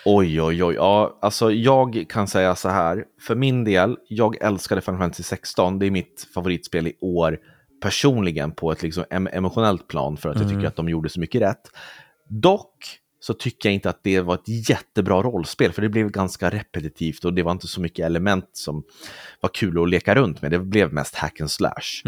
[0.06, 0.76] Oj, oj, oj.
[0.76, 3.04] Ja, alltså jag kan säga så här.
[3.28, 5.80] För min del, jag älskade Final Fantasy 16.
[5.80, 7.38] Det är mitt favoritspel i år
[7.84, 11.20] personligen på ett liksom em- emotionellt plan för att jag tycker att de gjorde så
[11.20, 11.72] mycket rätt.
[12.28, 16.50] Dock så tycker jag inte att det var ett jättebra rollspel, för det blev ganska
[16.50, 18.84] repetitivt och det var inte så mycket element som
[19.40, 20.52] var kul att leka runt med.
[20.52, 22.02] Det blev mest hack and slash.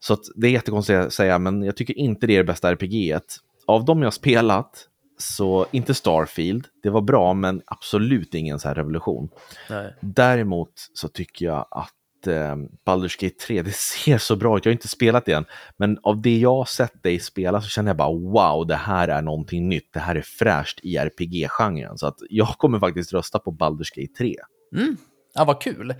[0.00, 2.72] Så att det är jättekonstigt att säga, men jag tycker inte det är det bästa
[2.72, 3.18] RPG.
[3.66, 8.74] Av de jag spelat, så inte Starfield, det var bra, men absolut ingen så här
[8.74, 9.28] revolution.
[9.70, 9.94] Nej.
[10.00, 11.94] Däremot så tycker jag att
[12.26, 14.64] eh, Baldur's Gate 3, det ser så bra ut.
[14.64, 15.44] Jag har inte spelat det än,
[15.76, 19.08] men av det jag har sett dig spela så känner jag bara wow, det här
[19.08, 19.92] är någonting nytt.
[19.92, 21.98] Det här är fräscht i RPG-genren.
[21.98, 24.36] Så att jag kommer faktiskt rösta på Baldur's Gate 3.
[24.76, 24.96] Mm.
[25.34, 25.94] Ja, vad kul.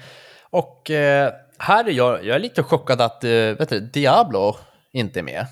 [0.51, 4.57] Och eh, här är jag, jag är lite chockad att eh, vet du, Diablo
[4.93, 5.47] inte är med.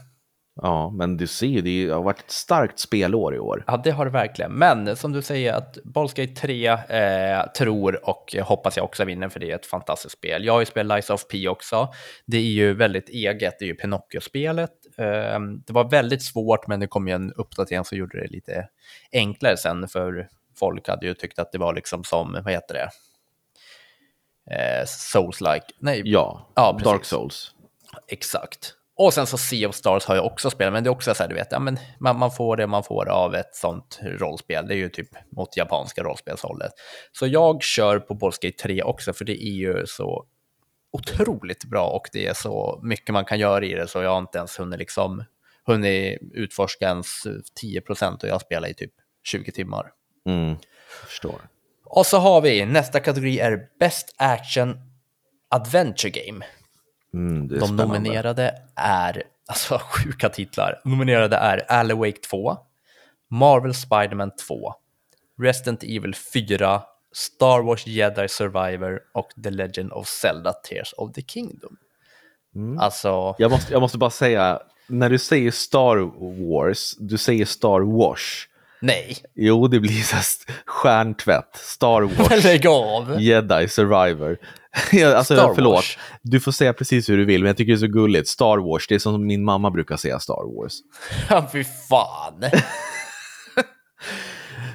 [0.62, 3.64] Ja, men du ser ju, det har varit ett starkt spelår i år.
[3.66, 4.52] Ja, det har det verkligen.
[4.52, 9.28] Men som du säger, att Baldur's Gate 3 eh, tror och hoppas jag också vinner,
[9.28, 10.44] för det är ett fantastiskt spel.
[10.44, 11.88] Jag har ju spelat Lies of P också.
[12.26, 14.70] Det är ju väldigt eget, det är ju Pinocchio-spelet.
[14.98, 18.68] Eh, det var väldigt svårt, men det kom ju en uppdatering som gjorde det lite
[19.12, 22.90] enklare sen, för folk hade ju tyckt att det var liksom som, vad heter det?
[24.50, 25.70] Eh, Souls-like.
[25.78, 26.78] Nej, Ja, Ja.
[26.84, 27.54] Dark Souls.
[28.08, 28.74] Exakt.
[28.98, 31.22] Och sen så Sea of Stars har jag också spelat, men det är också så
[31.22, 34.66] här, du vet, ja, men man, man får det man får av ett sånt rollspel.
[34.66, 36.72] Det är ju typ mot japanska rollspelshållet.
[37.12, 40.26] Så jag kör på Baldur's Gate 3 också, för det är ju så
[40.92, 44.18] otroligt bra och det är så mycket man kan göra i det, så jag har
[44.18, 45.24] inte ens hunnit, liksom,
[45.66, 47.06] hunnit utforska ens
[47.60, 48.92] 10 procent och jag spelar i typ
[49.24, 49.90] 20 timmar.
[50.28, 50.56] Mm,
[51.06, 51.40] förstår.
[51.84, 54.76] Och så har vi, nästa kategori är Best Action
[55.50, 56.44] Adventure Game.
[57.16, 57.84] Mm, är De spännande.
[57.86, 60.80] nominerade är, alltså sjuka titlar.
[60.84, 62.56] Nominerade är Alan Wake 2,
[63.30, 64.72] Marvel Spider-Man 2,
[65.42, 66.82] Resident Evil 4,
[67.14, 71.76] Star Wars Jedi Survivor och The Legend of Zelda Tears of the Kingdom.
[72.54, 72.78] Mm.
[72.78, 75.96] Alltså, Jag måste, jag måste bara säga, när du säger Star
[76.50, 78.48] Wars, du säger Star Wars.
[78.80, 79.16] nej.
[79.34, 80.16] Jo, det blir så
[80.66, 81.56] stjärntvätt.
[81.56, 82.44] Star Wars.
[82.44, 83.20] Lägg av!
[83.20, 84.38] Jedi Survivor.
[85.16, 85.98] Alltså, Star förlåt, Wars.
[86.22, 88.28] du får säga precis hur du vill, men jag tycker det är så gulligt.
[88.28, 90.74] Star Wars, det är som min mamma brukar säga Star Wars.
[91.30, 92.42] Ja, fy fan.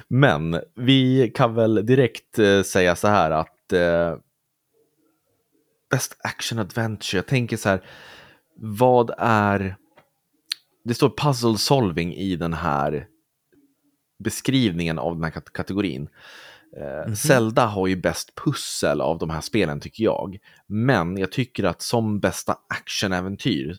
[0.08, 4.16] Men vi kan väl direkt eh, säga så här att eh,
[5.90, 7.82] Best Action Adventure, jag tänker så här,
[8.56, 9.76] vad är...
[10.84, 13.06] Det står puzzle solving i den här
[14.24, 15.52] beskrivningen av den här kat-
[16.72, 17.08] kategorin.
[17.08, 20.38] Eh, Zelda har ju bäst pussel av de här spelen tycker jag.
[20.66, 23.76] Men jag tycker att som bästa actionäventyr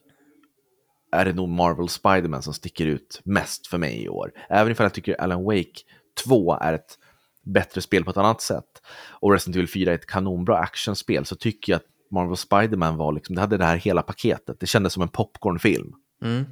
[1.11, 4.31] är det nog Marvel Spider-Man som sticker ut mest för mig i år.
[4.49, 5.81] Även ifall jag tycker Alan Wake
[6.25, 6.97] 2 är ett
[7.45, 11.35] bättre spel på ett annat sätt och Resident Evil 4 är ett kanonbra actionspel så
[11.35, 14.59] tycker jag att Marvel Spider-Man var liksom, det hade det här hela paketet.
[14.59, 15.93] Det kändes som en popcornfilm.
[16.23, 16.45] Mm.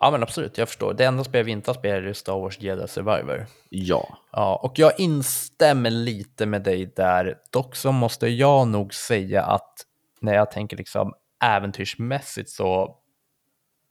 [0.00, 0.94] Ja, men absolut, jag förstår.
[0.94, 3.46] Det enda spel vi inte har spelat är Star Wars Jedi Survivor.
[3.68, 4.18] Ja.
[4.32, 7.38] Ja, och jag instämmer lite med dig där.
[7.52, 9.74] Dock så måste jag nog säga att
[10.20, 11.12] när jag tänker liksom
[11.44, 12.96] äventyrsmässigt så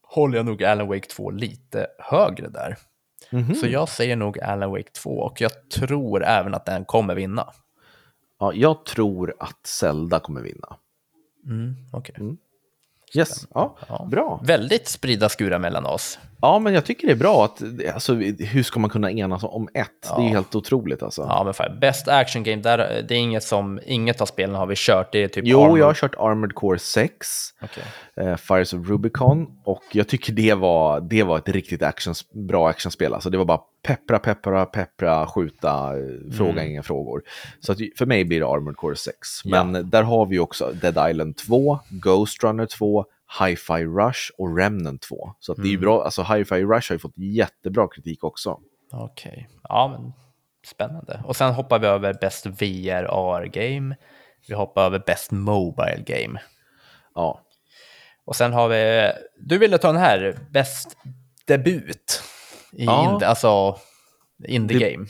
[0.04, 2.78] håller jag nog Alan Wake 2 lite högre där.
[3.32, 3.56] Mhm.
[3.56, 7.54] Så jag säger nog Alan Wake 2 och jag tror även att den kommer vinna.
[8.40, 8.54] ja.
[8.54, 10.78] Jag tror att Zelda kommer vinna.
[11.46, 12.16] Mm, okej.
[13.14, 14.08] Yes, ja, Ja.
[14.12, 14.40] bra.
[14.44, 16.20] Väldigt spridda skurar mellan oss.
[16.42, 17.62] Ja, men jag tycker det är bra att,
[17.94, 19.90] alltså, hur ska man kunna enas om ett?
[20.18, 21.22] Det är helt otroligt alltså.
[21.22, 24.66] Ja, men fan, Best Action Game, där, det är inget som, inget av spelen har
[24.66, 25.12] vi kört.
[25.12, 27.28] Det är typ Jo, Armored- jag har kört Armored Core 6,
[27.62, 27.84] Okej.
[28.18, 32.14] Eh, Fires of Rubicon och jag tycker det var, det var ett riktigt action,
[32.48, 33.14] bra actionspel.
[33.14, 37.22] Alltså det var bara peppra, peppra, peppra, skjuta, eh, fråga inga frågor.
[37.60, 39.16] Så att, för mig blir det Armored Core 6.
[39.46, 43.06] Men där har vi också Dead Island 2, Ghost Runner 2,
[43.40, 45.34] Hi-Fi Rush och Remnant 2.
[45.40, 48.60] Så att det är ju bra, alltså Hi-Fi Rush har ju fått jättebra kritik också.
[48.92, 50.14] Okej, ja men
[50.68, 51.22] spännande.
[51.26, 53.96] Och sen hoppar vi över Best VR AR-game.
[54.48, 56.42] Vi hoppar över Best Mobile Game.
[57.16, 57.42] Ja,
[58.28, 60.98] Och sen har vi, du ville ta den här, Best
[61.46, 62.22] Debut.
[62.72, 63.12] I Ja.
[63.14, 63.78] indie, alltså
[64.48, 65.08] Indie Det- Game.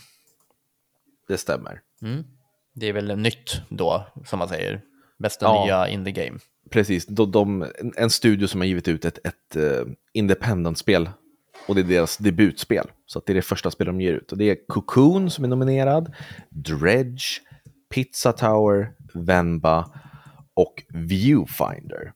[1.28, 1.82] det stämmer.
[2.76, 4.82] Det är väl nytt då, som man säger.
[5.20, 5.64] Bästa Ja.
[5.66, 6.40] nya Indie Game.
[6.72, 7.66] Precis, de, de,
[7.98, 11.10] en- studio som har givit ut ett, ett uh, independent-spel.
[11.68, 12.88] Och det är deras debutspel.
[13.06, 14.32] Så det är det första spel de ger ut.
[14.32, 16.16] Och det är Cocoon som är nominerad,
[16.50, 17.24] Dredge,
[17.94, 19.90] Pizza Tower, Venba
[20.54, 22.14] och Viewfinder.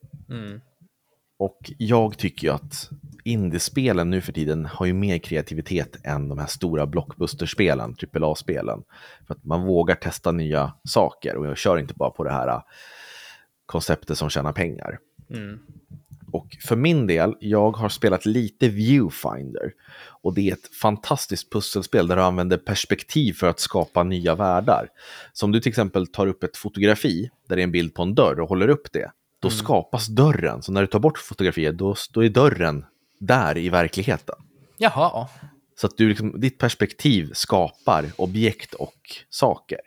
[1.42, 2.90] Och jag tycker ju att
[3.24, 8.84] indiespelen nu för tiden har ju mer kreativitet än de här stora blockbusterspelen, AAA-spelen.
[9.28, 12.48] För att man vågar testa nya saker och jag kör inte bara på det här
[12.48, 12.62] äh,
[13.66, 15.00] konceptet som tjänar pengar.
[16.32, 19.74] Och för min del, jag har spelat lite Viewfinder.
[20.22, 24.88] Och det är ett fantastiskt pusselspel där du använder perspektiv för att skapa nya världar.
[25.34, 28.02] Så om du till exempel tar upp ett fotografi där det är en bild på
[28.02, 30.62] en dörr och håller upp det, då skapas dörren.
[30.62, 32.86] Så när du tar bort fotografiet, då, då är dörren
[33.20, 34.36] där i verkligheten.
[34.78, 35.28] Jaha,
[35.76, 38.96] Så att du liksom, ditt perspektiv skapar objekt och
[39.30, 39.80] saker.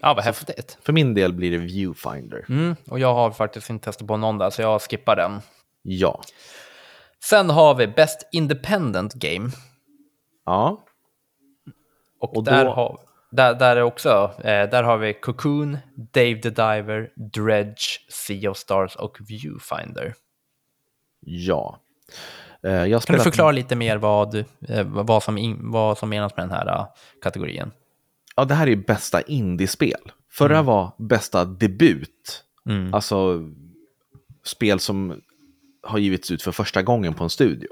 [0.00, 0.78] ja vad häftigt.
[0.82, 2.44] För min del blir det Viewfinder.
[2.48, 5.40] Mm, och jag har faktiskt inte testat på någon där, så jag skippar den.
[5.82, 6.22] Ja.
[7.24, 9.50] Sen har vi Best Independent Game.
[10.44, 10.84] Ja.
[12.20, 12.98] Och, Och där, då- har,
[13.36, 18.56] där, där, är också, eh, där har vi Cocoon, Dave the Diver, Dredge, Sea of
[18.56, 20.14] Stars och Viewfinder.
[21.20, 21.80] Ja.
[22.62, 24.34] Eh, Kan du spelat- förklara lite mer vad,
[24.68, 26.86] eh, vad, som, in, vad som menas med den här eh,
[27.22, 27.70] kategorin?
[28.36, 30.00] Ja, det här är bästa indiespel.
[30.30, 32.44] Förra var bästa debut.
[32.92, 33.42] Alltså
[34.44, 35.20] spel som
[35.82, 37.68] har givits ut för första gången på en studio.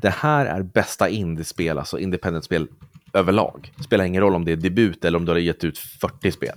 [0.00, 2.68] Det här är bästa indiespel, alltså independent-spel
[3.14, 3.72] överlag.
[3.84, 6.56] Spelar ingen roll om det är debut eller om du har gett ut 40 spel.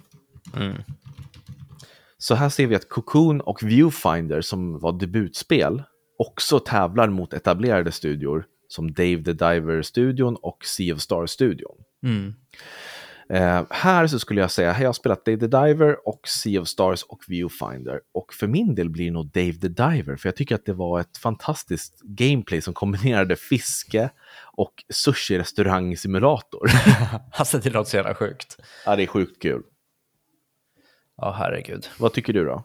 [2.18, 5.84] Så här ser vi att Cocoon och Viewfinder som var debutspel
[6.18, 11.78] också tävlar mot etablerade studior som Dave the Diver-studion och Sea of Stars-studion.
[13.30, 16.62] Eh, här så skulle jag säga, här har jag spelat Dave the Diver och Sea
[16.62, 18.00] of Stars och Viewfinder.
[18.14, 20.74] Och för min del blir det nog Dave the Diver, för jag tycker att det
[20.74, 24.10] var ett fantastiskt gameplay som kombinerade fiske
[24.54, 26.70] och sushi-restaurang-simulator.
[27.32, 28.58] Alltså det låter så jävla sjukt.
[28.86, 29.64] ja, det är sjukt kul.
[31.18, 31.88] Ja, herregud.
[31.98, 32.64] Vad tycker du då?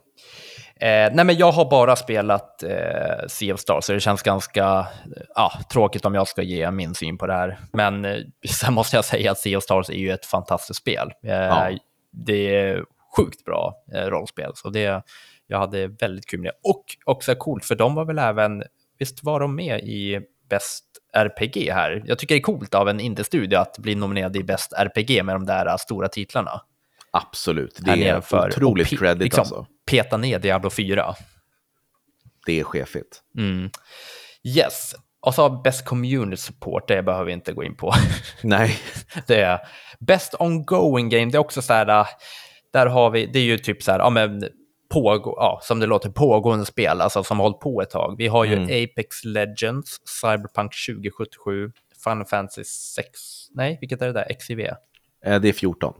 [0.83, 4.87] Eh, nej, men jag har bara spelat eh, Sea of Stars, så det känns ganska
[5.35, 7.59] ja, tråkigt om jag ska ge min syn på det här.
[7.73, 8.18] Men eh,
[8.49, 11.12] sen måste jag säga att Sea of Stars är ju ett fantastiskt spel.
[11.25, 11.71] Eh, Ja.
[12.12, 12.85] Det är
[13.16, 15.03] sjukt bra eh, rollspel, så det,
[15.47, 16.71] Jag hade väldigt kul med det.
[16.71, 18.62] Och också coolt, för de var väl även,
[18.99, 22.03] visst var de med i Bäst RPG här?
[22.07, 25.35] Jag tycker det är coolt av en indie-studio att bli nominerad i Bäst RPG med
[25.35, 26.61] de där stora titlarna.
[27.11, 29.66] Absolut, det är otroligt Och credit liksom, alltså.
[29.90, 31.14] Peta ner Diablo 4.
[32.47, 33.23] Det är chefigt.
[33.38, 33.71] Mm.
[34.45, 34.95] Yes.
[35.21, 37.92] Och så har Best Community Support, det behöver vi inte gå in på.
[38.42, 38.77] Nej,
[39.27, 39.59] det är
[40.01, 42.07] Best Ongoing Game, det är också så här, äh,
[42.73, 44.45] där har vi, det är ju typ så här, ja men
[44.90, 48.14] pågå, ja, som det låter, pågående spel, alltså som har hållit på ett tag.
[48.18, 48.85] Vi har ju Mm.
[48.85, 51.73] Apex Legends, Cyberpunk 2077,
[52.05, 53.09] Final Fantasy 6,
[53.55, 54.61] nej, vilket är det där, XIV?
[55.27, 55.95] eh, det är 14.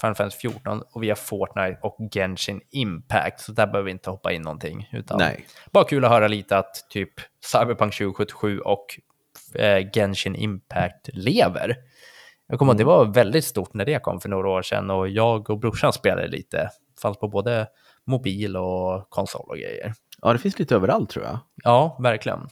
[0.00, 4.10] Final Fantasy 14 och vi har Fortnite och Genshin Impact, så där behöver vi inte
[4.10, 4.88] hoppa in någonting.
[4.92, 5.46] Utan Nej.
[5.70, 7.12] Bara kul att höra lite att typ
[7.52, 8.86] Cyberpunk 2077 och
[9.54, 11.76] eh, Genshin Impact lever.
[12.48, 14.90] Jag kommer ihåg att det var väldigt stort när det kom för några år sedan
[14.90, 16.70] och jag och brorsan spelade lite.
[17.02, 17.66] Fanns på både
[18.04, 19.92] mobil och konsol och grejer.
[20.22, 21.38] Ja, det finns lite överallt tror jag.
[21.64, 22.48] Ja, verkligen.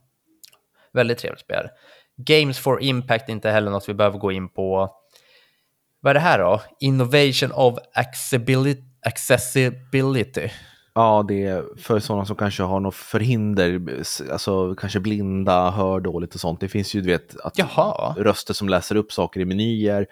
[0.92, 1.68] Väldigt trevligt spel.
[2.16, 4.96] Games for Impact är inte heller något vi behöver gå in på.
[6.04, 6.62] Vad är det här då?
[6.80, 7.78] Innovation of
[9.02, 10.48] accessibility.
[10.94, 13.80] Ja, det är för sådana som kanske har något förhinder,
[14.32, 16.60] alltså kanske blinda, hör dåligt och sånt.
[16.60, 18.14] Det finns ju, du vet, att Jaha.
[18.18, 20.06] röster som läser upp saker i menyer.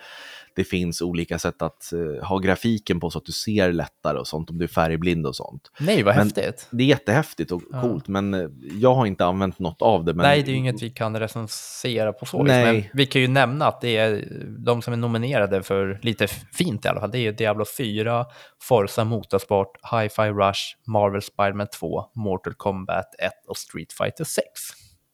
[0.56, 4.26] Det finns olika sätt att eh, ha grafiken på så att du ser lättare och
[4.28, 5.70] sånt, om du är färgblind och sånt.
[5.80, 6.68] Nej, vad Men- häftigt.
[6.70, 7.80] Det är jättehäftigt och Ja.
[7.82, 10.14] coolt, men eh, jag har inte använt något av det.
[10.14, 10.22] Men...
[10.26, 12.64] Nej, det är ju inget vi kan recensera på så Nej.
[12.72, 16.84] men vi kan ju nämna att det är de som är nominerade för lite fint
[16.84, 17.10] i alla fall.
[17.10, 18.26] Det är ju Diablo 4,
[18.62, 24.44] Forza Motorsport, Hi-Fi Rush, Marvel Spider-Man 2, Mortal Kombat 1 och Street Fighter 6.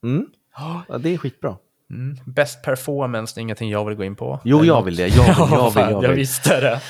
[0.04, 0.26] Mm.
[0.88, 1.56] Ja, det är skitbra.
[1.90, 2.16] Mm.
[2.26, 4.40] Best performance, det är ingenting jag vill gå in på.
[4.44, 5.08] Jo, jag vill det.
[5.08, 6.18] Jag vill, jag vill, jag jag vill.
[6.18, 6.80] visste det.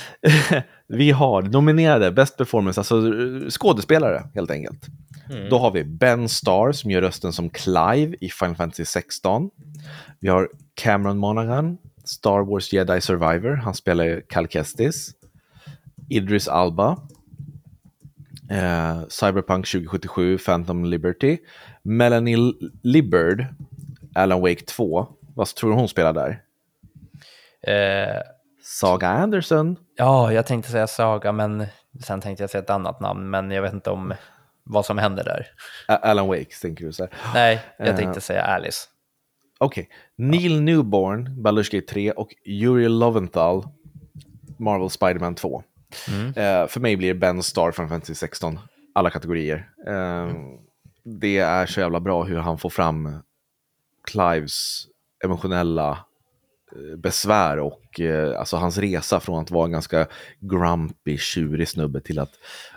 [0.87, 4.87] Vi har nominerade Best Performance, alltså eh, skådespelare helt enkelt.
[5.30, 5.48] Mm.
[5.50, 9.50] Då har vi Ben Starr som gör rösten som Clive i Final Fantasy 16.
[10.20, 15.14] Vi har Cameron Monaghan, Star Wars Jedi Survivor, han spelar Cal Kestis.
[16.11, 16.96] Idris Alba,
[18.50, 21.38] eh, Cyberpunk 2077, Phantom Liberty.
[21.82, 23.46] Melanie Libbard,
[24.18, 25.07] Alan Wake 2.
[25.35, 26.42] Vad tror du hon spelar där?
[27.66, 28.20] Eh,
[28.62, 29.76] Saga Anderson.
[29.96, 31.66] ja, jag tänkte säga Saga, men
[32.04, 34.14] sen tänkte jag säga ett annat namn, men jag vet inte om
[34.64, 35.46] vad som händer där.
[35.87, 37.09] Alan Wake, tänker du så.
[37.35, 37.96] Nej, jag Eh.
[37.96, 38.87] tänkte säga Alice.
[39.59, 39.88] Okej.
[40.16, 43.64] Neil Newborn, Baldur's Gate 3 och Yuri Loventhal,
[44.59, 45.62] Marvel Spider-Man 2.
[46.37, 48.59] Eh, för mig blir det Ben Starr från Fantasy 16,
[48.94, 49.68] alla kategorier.
[49.87, 50.28] Eh,
[51.04, 53.22] Det är så jävla bra hur han får fram
[54.08, 54.86] Clives
[55.24, 55.90] emotionella
[56.72, 60.06] eh, besvär och eh, alltså hans resa från att vara en ganska
[60.40, 62.32] grumpy, tjurig snubbe till att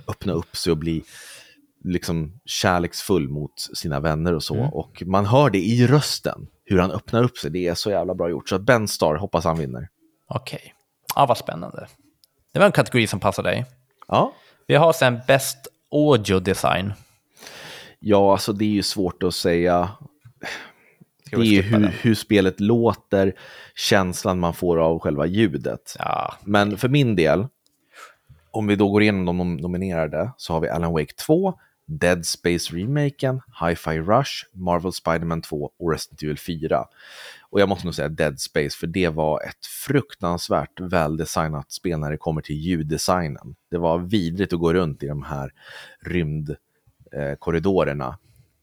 [0.07, 1.03] öppna upp sig och bli
[1.83, 4.55] liksom kärleksfull mot sina vänner och så.
[4.55, 4.69] Mm.
[4.69, 7.51] Och man hör det i rösten, hur han öppnar upp sig.
[7.51, 8.49] Det är så jävla bra gjort.
[8.49, 9.89] Så att Ben Starr, hoppas han vinner.
[10.27, 10.73] Okej.
[11.15, 11.87] Ja, vad spännande.
[12.53, 13.65] Det var en kategori som passar dig.
[14.07, 14.33] Ja,
[14.67, 15.57] Vi har sen Best
[15.91, 16.93] Audio Design.
[17.99, 19.89] ja alltså det är ju svårt att säga.
[21.31, 23.33] Det är ju hur, hur spelet låter,
[23.75, 25.95] känslan man får av själva ljudet.
[25.99, 27.47] Ja, Men för min del,
[28.51, 31.53] om vi då går igenom de nom- nominerade, så har vi Alan Wake 2,
[31.85, 36.85] Dead Space Remaken, Hi-Fi Rush, Marvel Spider-Man 2 och Resident Evil 4.
[37.49, 42.11] Och jag måste nog säga Dead Space, för det var ett fruktansvärt väldesignat spel när
[42.11, 43.55] det kommer till ljuddesignen.
[43.71, 45.51] Det var vidrigt att gå runt i de här
[46.05, 48.17] rymdkorridorerna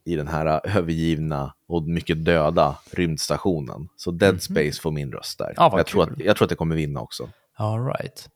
[0.05, 3.89] i den här övergivna och mycket döda rymdstationen.
[3.95, 5.45] Så Dead Space får min röst där.
[5.45, 5.53] Mhm.
[5.57, 7.29] Ja, vad jag, tror att, jag tror att det kommer vinna också.
[7.55, 8.29] all right.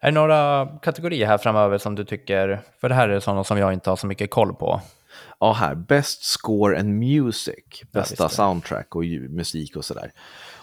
[0.00, 3.58] Är det några kategorier här framöver som du tycker, för det här är sådana som
[3.58, 4.80] jag inte har så mycket koll på.
[5.40, 5.74] Ja, här.
[5.74, 7.82] Best Score and Music.
[7.92, 8.30] Bästa det.
[8.30, 10.12] soundtrack och musik och sådär.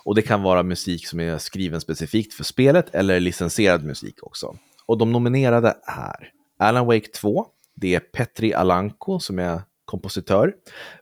[0.06, 4.56] Och det kan vara musik som är skriven specifikt för spelet eller licensierad musik också.
[4.86, 7.46] Och de nominerade är Alan Wake 2.
[7.76, 10.54] Det är Petri Alanko som är kompositör.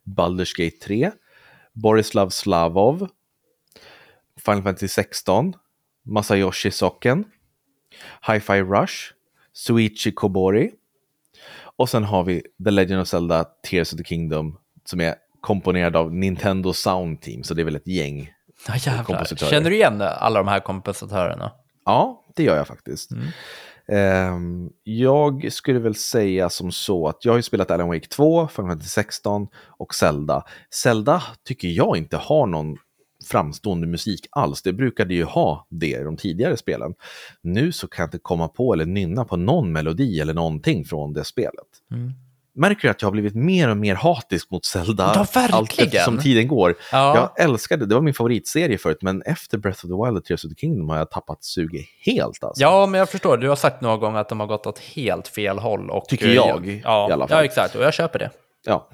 [0.04, 1.12] Baldur's Gate 3.
[1.74, 3.08] Borislav Slavov.
[4.46, 5.54] Final Fantasy 16.
[6.04, 7.26] Masayoshi Soken.
[8.28, 8.94] Hi-Fi Rush.
[9.54, 10.72] Suichi Kobori.
[11.76, 15.96] Och sen har vi The Legend of Zelda Tears of the Kingdom som är komponerad
[15.96, 18.34] av Nintendo Sound Team, så det är väl ett gäng.
[18.86, 19.04] Jävlar.
[19.04, 19.50] Kompositörer.
[19.50, 21.52] Känner du igen alla de här kompositörerna?
[21.86, 23.12] Ja, det gör jag faktiskt.
[23.12, 23.28] Ehm,
[23.88, 28.48] Ehm, jag skulle väl säga som så att jag har ju spelat Alan Wake 2,
[28.48, 30.44] Final Fantasy 16 och Zelda.
[30.74, 32.78] Zelda tycker jag inte har någon
[33.26, 34.62] framstående musik alls.
[34.62, 36.94] Det brukade ju ha det i de tidigare spelen.
[37.42, 41.14] Nu så kan jag inte komma på eller nynna på någon melodi eller någonting från
[41.14, 41.68] det spelet.
[41.92, 42.12] Mm
[42.56, 46.48] märker att jag har blivit mer och mer hatisk mot Zelda Ja, allt eftersom tiden
[46.48, 46.76] går.
[46.92, 47.16] Ja.
[47.16, 50.46] Jag älskade det, var min favoritserie förut, men efter Breath of the Wild och Tears
[50.46, 52.62] of the Kingdom har jag tappat suget helt alltså.
[52.62, 53.38] Ja, men jag förstår.
[53.38, 55.90] Du har sagt några gånger att de har gått åt helt fel håll.
[55.90, 57.38] Och, Tycker eh, jag, ja, i alla fall.
[57.38, 57.76] Ja, exakt.
[57.76, 58.30] Och jag köper det.
[58.66, 58.90] Ja.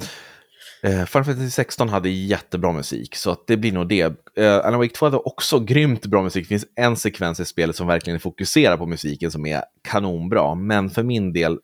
[0.84, 4.14] Eh, Final Fantasy 16 hade jättebra musik, så att det blir nog det.
[4.38, 6.45] Eh, Alan Wake 2 hade också grymt bra musik.
[6.45, 10.89] Det finns en sekvens i spelet som verkligen fokuserar på musiken som är kanonbra, men
[10.89, 11.58] för min del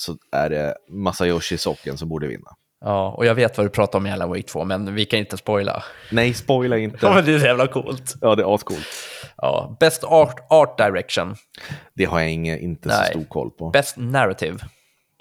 [0.00, 2.50] så är det Masayoshi Soken som borde vinna.
[2.80, 5.36] Ja, och jag vet vad du pratar om i Wake 2, men vi kan inte
[5.36, 5.82] spoila.
[6.12, 7.10] Nej, spoila Ja, inte.
[7.10, 8.14] men det är så jävla coolt.
[8.20, 8.86] Ja, det är ascoolt.
[9.36, 11.36] Ja, Best Art, art Direction.
[11.94, 12.96] Det har jag inge, inte Nej.
[13.06, 13.70] så stor koll på.
[13.70, 14.58] Best Narrative.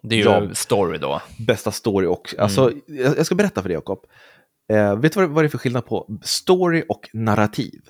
[0.03, 0.49] Det är ju Ja.
[0.53, 1.21] story då.
[1.39, 2.35] Bästa story och...
[2.37, 3.99] Alltså, jag jag ska berätta för dig, Jakob.
[4.71, 7.81] Eh, vet du vad, vad det är för skillnad på story och narrativ?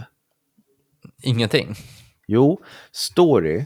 [1.23, 1.75] Ingenting.
[2.27, 2.61] Jo,
[2.91, 3.65] story,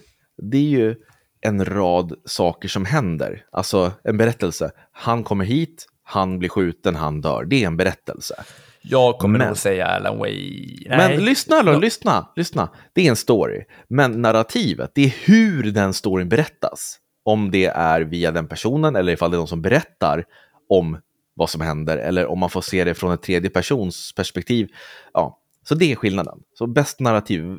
[0.52, 0.96] det är ju
[1.42, 3.46] en rad saker som händer.
[3.52, 4.72] Alltså en berättelse.
[4.92, 7.46] Han kommer hit, han blir skjuten, han dör.
[7.46, 8.44] Det är en berättelse.
[8.82, 10.32] Jag kommer Men- nog säga Alan Wake.
[10.32, 10.98] Nej.
[10.98, 12.70] Men lyssna då, lyssna, lyssna.
[12.94, 13.64] Det är en story.
[13.88, 16.98] Men narrativet, det är hur den storyn berättas.
[17.24, 20.24] Om det är via den personen eller ifall det är någon som berättar
[20.70, 20.98] om
[21.34, 24.68] vad som händer eller om man får se det från en tredje persons perspektiv.
[25.14, 26.40] Ja, så det är skillnaden.
[26.54, 27.58] Så bäst narrativ,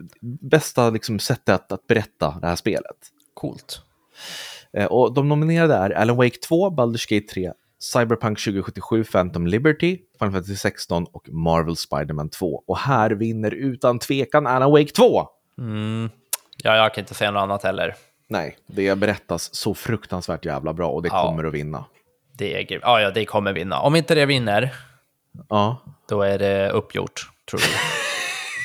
[0.51, 2.97] bästa liksom sättet att, att berätta det här spelet.
[3.43, 3.81] Coolt.
[4.77, 7.53] Eh, Och de nominerade är Alan Wake 2, Baldur's Gate 3,
[7.93, 12.63] Cyberpunk 2077, Phantom Liberty, Final Fantasy 16 och Marvel Spider-Man 2.
[12.67, 15.23] Och här vinner utan tvekan Alan Wake 2!
[15.59, 16.11] Mm.
[16.63, 17.95] Ja, jag kan inte säga något annat heller.
[18.29, 21.23] Nej, det berättas så fruktansvärt jävla bra och det Ja.
[21.23, 21.85] kommer att vinna.
[22.39, 22.79] Det är.
[22.83, 23.81] Ja, ja, det kommer vinna.
[23.81, 24.75] Om inte det vinner,
[25.49, 25.77] Ja,
[26.09, 27.71] då är det uppgjort, tror jag.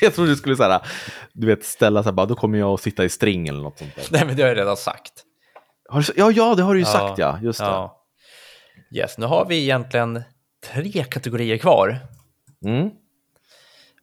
[0.06, 0.80] jag trodde du skulle säga,
[1.38, 3.78] du vet, ställa så här, bara, då kommer jag att sitta i string eller något
[3.78, 4.06] sånt där.
[4.10, 5.24] Nej, men det har jag redan sagt.
[5.88, 7.64] Har du, ja, ja, det har du ju sagt ja, just det.
[7.64, 8.04] Ja.
[8.90, 10.22] Yes, nu har vi egentligen
[10.72, 11.98] tre kategorier kvar.
[12.64, 12.90] Mm.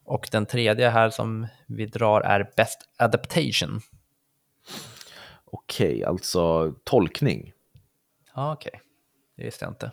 [0.05, 3.81] Och den tredje här som vi drar är Best Adaptation.
[5.45, 7.53] Okej, alltså tolkning
[8.35, 8.81] Ja, okej.
[9.37, 9.91] Det visste jag inte.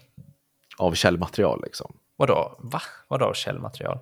[0.78, 1.96] av källmaterial liksom.
[2.16, 2.58] Vadå?
[2.58, 2.80] Va?
[3.08, 3.98] Vadå källmaterial?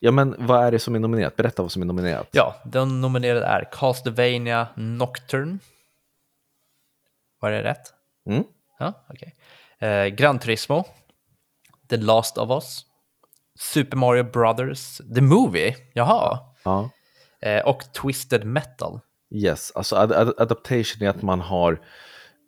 [0.00, 1.36] Ja, men vad är det som är nominerat?
[1.36, 2.28] Berätta vad som är nominerat.
[2.32, 5.58] Ja, den nominerade är Castlevania Nocturne.
[7.40, 7.92] Var det rätt?
[8.26, 8.44] Mm.
[8.78, 9.34] Ja, okej.
[9.78, 10.84] Eh, Gran Turismo,
[11.90, 12.84] The Last of Us,
[13.58, 16.90] Super Mario Brothers, The Movie, jaha, Ja.
[17.40, 19.00] eh, och Twisted Metal.
[19.30, 21.80] Yes, alltså ad adaptation är att man har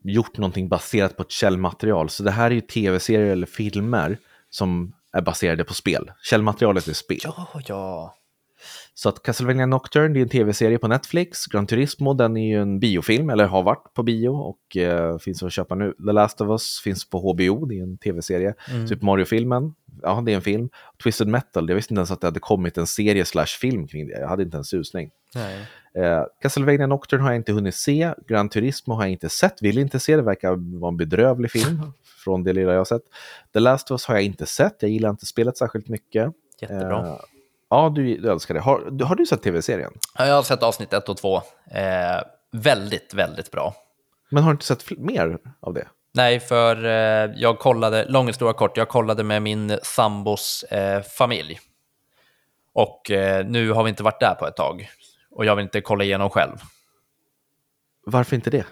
[0.05, 2.09] gjort någonting baserat på ett källmaterial.
[2.11, 4.19] Så det här är ju tv-serier eller filmer
[4.51, 6.13] som är baserade på spel.
[6.23, 7.19] Källmaterialet är spel.
[7.23, 8.17] Ja, ja.
[8.95, 11.47] Så att Castlevania Nocturne, det är en tv-serie på Netflix.
[11.47, 15.43] Gran Turismo, den är ju en biofilm, eller har varit på bio och eh, finns
[15.43, 15.95] att köpa nu.
[16.07, 18.55] The Last of Us finns på HBO, det är en tv-serie.
[18.89, 20.69] Super Mario-filmen, ja det är en film.
[21.03, 24.07] Twisted Metal, jag visste inte ens att det hade kommit en serie slash film kring
[24.07, 24.21] det.
[24.21, 25.11] Jag hade inte en susning.
[25.35, 25.67] Nej.
[25.95, 28.15] Eh, Castlevania Nocturne har jag inte hunnit se.
[28.27, 30.17] Gran Turismo har jag inte sett, vill inte se.
[30.17, 31.93] Det verkar vara en bedrövlig film
[32.25, 33.03] från det lilla jag har sett.
[33.53, 34.77] The Last of Us har jag inte sett.
[34.81, 36.33] Jag gillar inte spelet särskilt mycket.
[36.61, 37.07] Jättebra.
[37.07, 37.17] Eh,
[37.71, 38.61] ja, du, du älskar det.
[38.61, 39.93] Har, du- har du sett tv-serien?
[40.19, 41.37] Ja, Jag har sett avsnitt ett och två.
[41.71, 42.23] Eh,
[42.53, 43.75] väldigt, väldigt bra.
[44.31, 45.87] Men har du inte sett mer av det?
[46.15, 51.59] Nej, för eh, jag kollade, lång historia kort, jag kollade med min sambos eh, familj.
[52.73, 54.91] Och eh, nu har vi inte varit där på ett tag.
[55.31, 56.57] Och jag vill inte kolla igenom själv.
[58.07, 58.67] Varför inte det?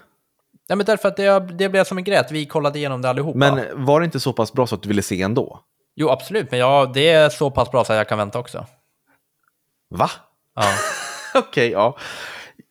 [0.69, 3.09] Nej, men därför att det, det blev som en grej att vi kollade igenom det
[3.09, 3.37] allihopa.
[3.37, 5.59] Men var det inte så pass bra så att du ville se ändå?
[5.95, 8.65] Jo, absolut, men ja, det är så pass bra så att jag kan vänta också.
[9.89, 10.09] Va?
[10.55, 10.63] Ja,
[11.39, 11.97] Okej, ja.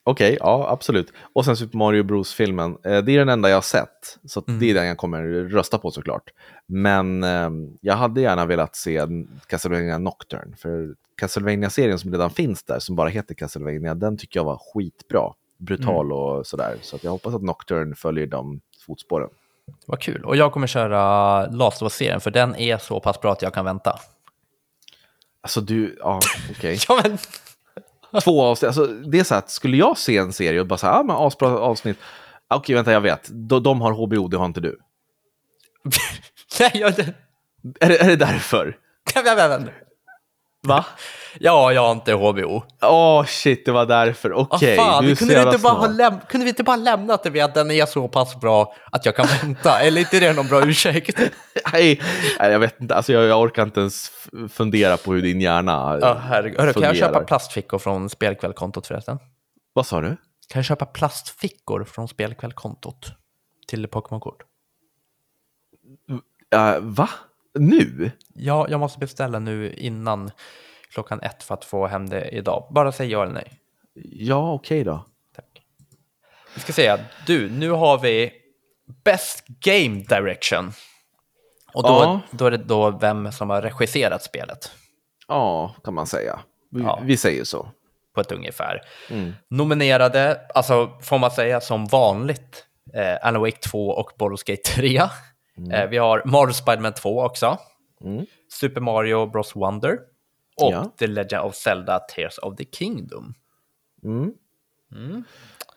[0.04, 1.12] Okej, ja, absolut.
[1.32, 2.76] Och sen Super Mario Bros-filmen.
[2.84, 5.22] Eh, det är den enda jag har sett, så att det är den jag kommer
[5.48, 6.30] rösta på såklart.
[6.66, 9.06] Men eh, jag hade gärna velat se
[9.46, 14.44] Castlevania Nocturne, för Castlevania-serien som redan finns där, som bara heter Castlevania, den tycker jag
[14.44, 15.32] var skitbra.
[15.58, 16.76] Brutal och sådär.
[16.82, 19.28] Så att jag hoppas att Nocturne följer de fotspåren.
[19.86, 20.24] vad kul.
[20.24, 23.54] Och jag kommer köra Last of Us-serien, för den är så pass bra att jag
[23.54, 23.98] kan vänta.
[25.40, 26.78] Alltså du, ja, okej.
[26.88, 27.18] Ja, men...
[28.22, 30.92] Två avsnitt, alltså det är så att skulle jag se en serie och bara säga,
[30.92, 31.98] ah, men asbra avsnitt.
[32.48, 33.28] Ah, Okej, vänta, jag vet.
[33.32, 34.78] De, de har HBO, det har inte du.
[36.60, 36.98] Nej, jag...
[37.80, 38.76] Är det, är det därför?
[40.66, 40.84] Va?
[41.40, 42.62] Ja, jag har inte HBO.
[42.82, 44.32] Åh shit, det var därför.
[44.32, 46.62] Okej, Vad fan, du är så kunde, vi jävla inte bara läm- kunde vi inte
[46.62, 49.80] bara lämnat det vid att den är så pass bra att jag kan vänta?
[49.80, 51.20] Eller inte det någon bra ursäkt?
[51.72, 52.00] Nej,
[52.38, 52.94] jag vet inte.
[52.94, 54.10] Alltså, jag, jag orkar inte ens
[54.52, 56.60] fundera på hur din hjärna Ja, herregud.
[56.60, 57.12] Hörru, kan jag fungerar.
[57.12, 59.18] köpa plastfickor från spelkvällkontot förresten?
[59.72, 60.08] Vad sa du?
[60.08, 63.06] Kan jag köpa plastfickor från spelkvällkontot
[63.68, 64.42] till Pokémon-kort?
[66.54, 67.08] Uh, va?
[67.58, 68.10] Nu?
[68.34, 70.30] Ja, jag måste beställa nu innan
[70.92, 72.68] klockan ett för att få hem det idag.
[72.70, 73.52] Bara säg ja eller nej.
[74.04, 75.04] Ja, okej okay då.
[75.36, 75.62] Tack.
[76.54, 78.32] Vi ska säga, du, nu har vi
[79.04, 80.72] Best Game Direction.
[81.72, 82.20] Och då, ja.
[82.30, 84.70] då är det då vem som har regisserat spelet.
[85.28, 86.40] Ja, kan man säga.
[86.70, 87.00] Vi, ja.
[87.02, 87.68] vi säger så.
[88.14, 88.82] På ett ungefär.
[89.10, 89.34] Mm.
[89.50, 95.02] Nominerade, alltså får man säga som vanligt, eh, Alan Wake 2 och Baldur's Gate 3.
[95.58, 95.70] Mm.
[95.70, 97.58] Eh, vi har Mario Spiderman 2 också.
[98.04, 98.26] Mm.
[98.48, 99.98] Super Mario Bros Wonder.
[100.56, 100.92] Och ja.
[100.98, 103.34] The Legend of Zelda Tears of the Kingdom.
[104.04, 105.24] Mm.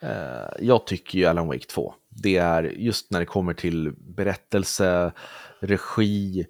[0.03, 1.93] Uh, jag tycker ju Alan Wake 2.
[2.09, 5.11] Det är just när det kommer till berättelse,
[5.59, 6.45] regi,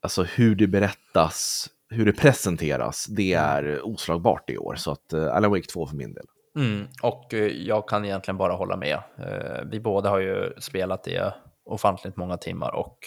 [0.00, 3.06] alltså hur det berättas, hur det presenteras.
[3.06, 3.48] Det mm.
[3.48, 4.74] är oslagbart i år.
[4.74, 6.26] Så att uh, Alan Wake 2 för min del.
[6.56, 8.98] Mm, och jag kan egentligen bara hålla med.
[9.70, 11.34] vi båda har ju spelat det
[11.66, 12.98] ofantligt många timmar och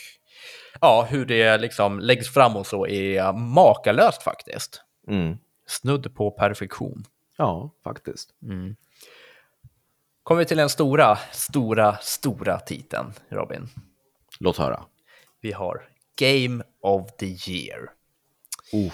[0.82, 4.82] ja, hur det liksom läggs fram och så är makalöst faktiskt.
[5.08, 5.38] Mm.
[5.68, 7.04] Snudd på perfektion.
[7.38, 8.30] Ja, faktiskt.
[8.44, 8.76] Mm.
[10.24, 13.70] Kommer vi till den stora, stora, stora titeln, Robin.
[14.40, 14.84] Låt höra.
[15.42, 15.90] Vi har
[16.20, 17.90] Game of the Year.
[18.74, 18.94] Uh.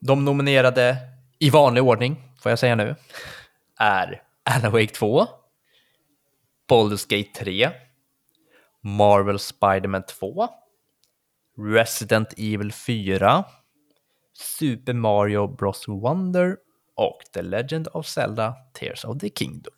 [0.00, 0.96] De nominerade
[1.38, 2.94] i vanlig ordning, får jag säga nu,
[3.78, 5.26] är Alan Wake 2,
[6.68, 7.70] Baldur's Gate 3,
[8.86, 10.48] Marvel Spiderman 2,
[11.58, 13.44] Resident Evil 4,
[14.58, 16.56] Super Mario Bros Wonder
[16.96, 19.74] och The Legend of Zelda Tears of the Kingdom.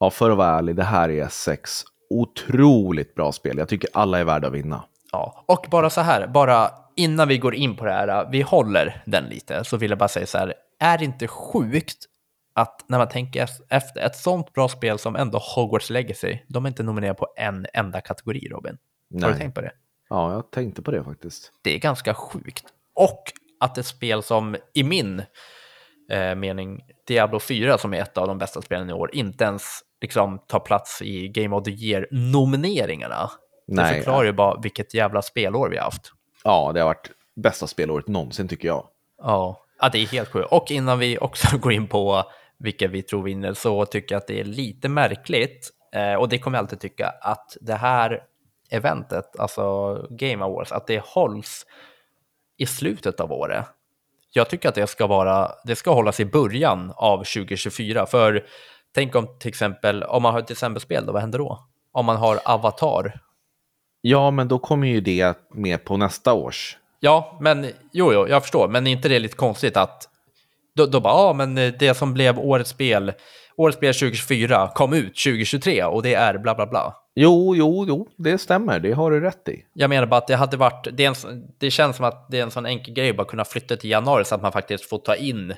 [0.00, 3.58] Ja, för att vara ärlig, det här är sex otroligt bra spel.
[3.58, 4.84] Jag tycker alla är värda att vinna.
[5.12, 9.02] Ja, och bara så här, bara innan vi går in på det här, vi håller
[9.06, 12.06] den lite, så vill jag bara säga så här, är det inte sjukt
[12.54, 16.68] att när man tänker efter, ett sånt bra spel som ändå Hogwarts Legacy, de är
[16.68, 18.78] inte nominerade på en enda kategori, Robin.
[19.10, 19.22] Nej.
[19.22, 19.72] Har du tänkt på det?
[20.08, 21.52] Ja, jag tänkte på det faktiskt.
[21.62, 22.64] Det är ganska sjukt.
[22.94, 23.22] Och
[23.60, 25.22] att ett spel som i min
[26.10, 29.80] eh, mening, Diablo 4 som är ett av de bästa spelen i år, inte ens
[30.00, 33.30] liksom tar plats i Game of the Year-nomineringarna.
[33.66, 36.12] Det förklarar ju bara vilket jävla spelår vi har haft.
[36.44, 38.86] Ja, det har varit bästa spelåret någonsin tycker jag.
[39.18, 40.48] Ja, ja det är helt sjukt.
[40.50, 42.24] Och innan vi också går in på
[42.64, 46.38] vilka vi tror vinner så tycker jag att det är lite märkligt, eh, och det
[46.38, 48.22] kommer jag alltid tycka, att det här
[48.70, 51.66] eventet, alltså Game Awards, att det hålls
[52.56, 53.66] i slutet av året.
[54.32, 58.46] Jag tycker att det ska vara, det ska hållas i början av 2024, för
[58.94, 61.68] tänk om till exempel, om man har ett decemberspel, då, vad händer då?
[61.92, 63.20] Om man har Avatar?
[64.00, 66.78] Ja, men då kommer ju det med på nästa års.
[67.00, 70.08] Ja, men jo, jo, jag förstår, men är inte det lite konstigt att
[70.76, 73.12] då, då bara, ja, men det som blev årets spel,
[73.56, 76.96] årets spel 2024 kom ut 2023 och det är bla bla bla.
[77.14, 78.80] Jo, jo, jo, det stämmer.
[78.80, 79.64] Det har du rätt i.
[79.72, 81.14] Jag menar bara att det hade varit, det, en,
[81.58, 83.90] det känns som att det är en sån enkel grej att bara kunna flytta till
[83.90, 85.54] januari så att man faktiskt får ta in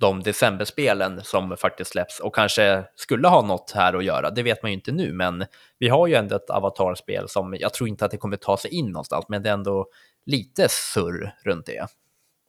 [0.00, 4.30] de decemberspelen som faktiskt släpps och kanske skulle ha något här att göra.
[4.30, 5.44] Det vet man ju inte nu, men
[5.78, 8.74] vi har ju ändå ett avatarspel som jag tror inte att det kommer ta sig
[8.74, 9.86] in någonstans, men det är ändå
[10.26, 11.86] lite surr runt det.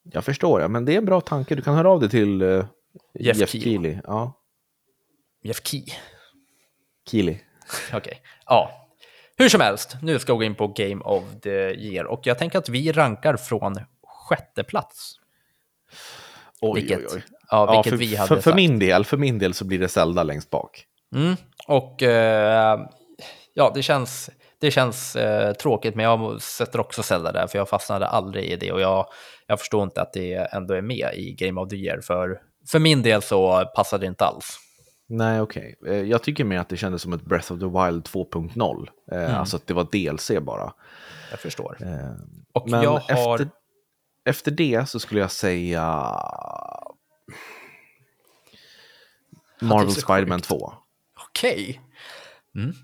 [0.04, 1.56] Jag förstår, ja, men det är en bra tanke.
[1.56, 2.66] Du kan höra av dig till uh,
[3.20, 3.98] Jeff, Jeff Keely.
[4.04, 4.40] Ja.
[5.44, 5.86] Jeff Key.
[7.10, 7.38] Keely.
[7.88, 8.14] Okej, okay.
[8.46, 8.80] ja.
[9.38, 12.38] Hur som helst, nu ska vi gå in på Game of the Year och jag
[12.38, 15.16] tänker att vi rankar från sjätte plats.
[16.62, 17.24] Oj, vilket, oj, oj.
[17.50, 19.80] Ja, vilket ja, för, vi hade för, för min del, för min del så blir
[19.80, 20.86] det Zelda längst bak.
[21.16, 21.36] Mm,
[21.68, 22.80] och eh,
[23.54, 24.30] ja, det känns,
[24.64, 28.56] det känns eh, tråkigt, men jag sätter också Zelda där, för jag fastnade aldrig i
[28.56, 29.06] det och jag,
[29.48, 32.80] jag förstår inte att det ändå är med i Game of the Year, för för
[32.80, 34.60] min del så passade det inte alls.
[35.10, 35.76] Nej, okej.
[35.82, 35.96] Okay.
[35.96, 38.88] Eh, jag tycker mer att det kändes som ett Breath of the Wild 2.0.
[39.12, 39.36] Eh, mm.
[39.36, 40.74] Alltså att det var DLC bara.
[41.32, 41.78] Jag förstår.
[41.82, 42.12] Eh,
[42.54, 43.34] och Men jag har...
[43.34, 43.50] efter,
[44.26, 45.84] efter det så skulle jag säga
[49.62, 50.74] Marvel Spiderman 2.
[51.30, 51.54] Okej.
[51.54, 52.64] Okay.
[52.64, 52.76] Mm.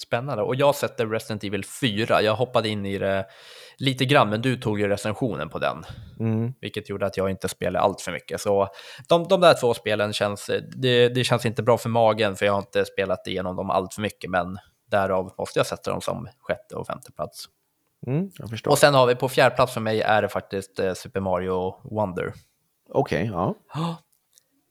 [0.00, 0.42] Spännande.
[0.42, 2.22] Och jag sätter Resident Evil 4.
[2.22, 3.26] Jag hoppade in i det
[3.78, 5.84] lite grann, men du tog ju recensionen på den,
[6.20, 6.54] mm.
[6.60, 8.40] vilket gjorde att jag inte spelade allt för mycket.
[8.40, 8.68] Så
[9.08, 12.52] de, de där två spelen känns, det, det känns inte bra för magen, för jag
[12.52, 14.58] har inte spelat igenom dem allt för mycket, men
[14.90, 17.44] därav måste jag sätta dem som sjätte och femte plats.
[18.06, 18.30] Mm,
[18.66, 21.74] och sen har vi på fjärde plats för mig är det faktiskt eh, Super Mario
[21.90, 22.32] Wonder.
[22.90, 24.02] Okej, okay, ja.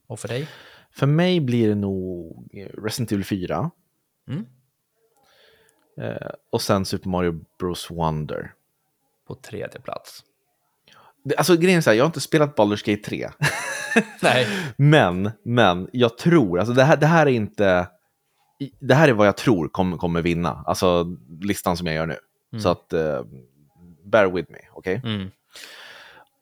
[0.07, 0.47] Och för dig?
[0.91, 2.49] För mig blir det nog
[2.83, 3.71] Resident Evil 4.
[4.27, 4.45] Mm.
[6.01, 8.53] Eh, och sen Super Mario Bros Wonder
[9.27, 10.23] på tredje plats.
[11.37, 13.29] Alltså grejen är så här, jag har inte spelat Baldur's Gate 3.
[14.21, 14.47] Nej.
[14.77, 17.87] Men, men jag tror, alltså det här, det här är inte,
[18.79, 21.05] det här är vad jag tror kommer, kommer vinna, alltså
[21.41, 22.17] listan som jag gör nu.
[22.59, 23.21] Så att, uh,
[24.05, 24.97] bear with me, okej?
[24.97, 25.15] Okay?
[25.15, 25.31] Mm.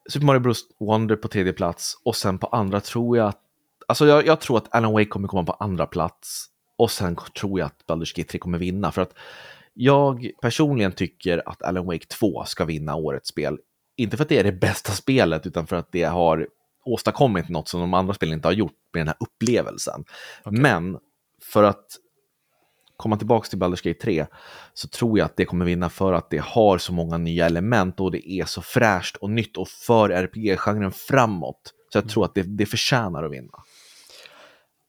[0.09, 3.39] Super Mario Bros Wonder på tredje plats och sen på andra tror jag att,
[3.87, 7.59] alltså jag, jag tror att Alan Wake kommer komma på andra plats och sen tror
[7.59, 9.13] jag att Baldur's Gate 3 kommer vinna för att
[9.73, 13.57] jag personligen tycker att Alan Wake 2 ska vinna årets spel.
[13.97, 16.47] Inte för att det är det bästa spelet utan för att det har
[16.85, 20.05] åstadkommit något som de andra spelen inte har gjort med den här upplevelsen.
[20.45, 20.59] Okay.
[20.59, 20.97] Men
[21.41, 21.85] för att
[22.97, 24.25] komma tillbaka till Baldur's Gate 3
[24.73, 27.99] så tror jag att det kommer vinna för att det har så många nya element
[27.99, 31.73] och det är så fräscht och nytt och för RPG-genren framåt.
[31.89, 32.09] Så jag mm.
[32.09, 33.63] tror att det, det förtjänar att vinna.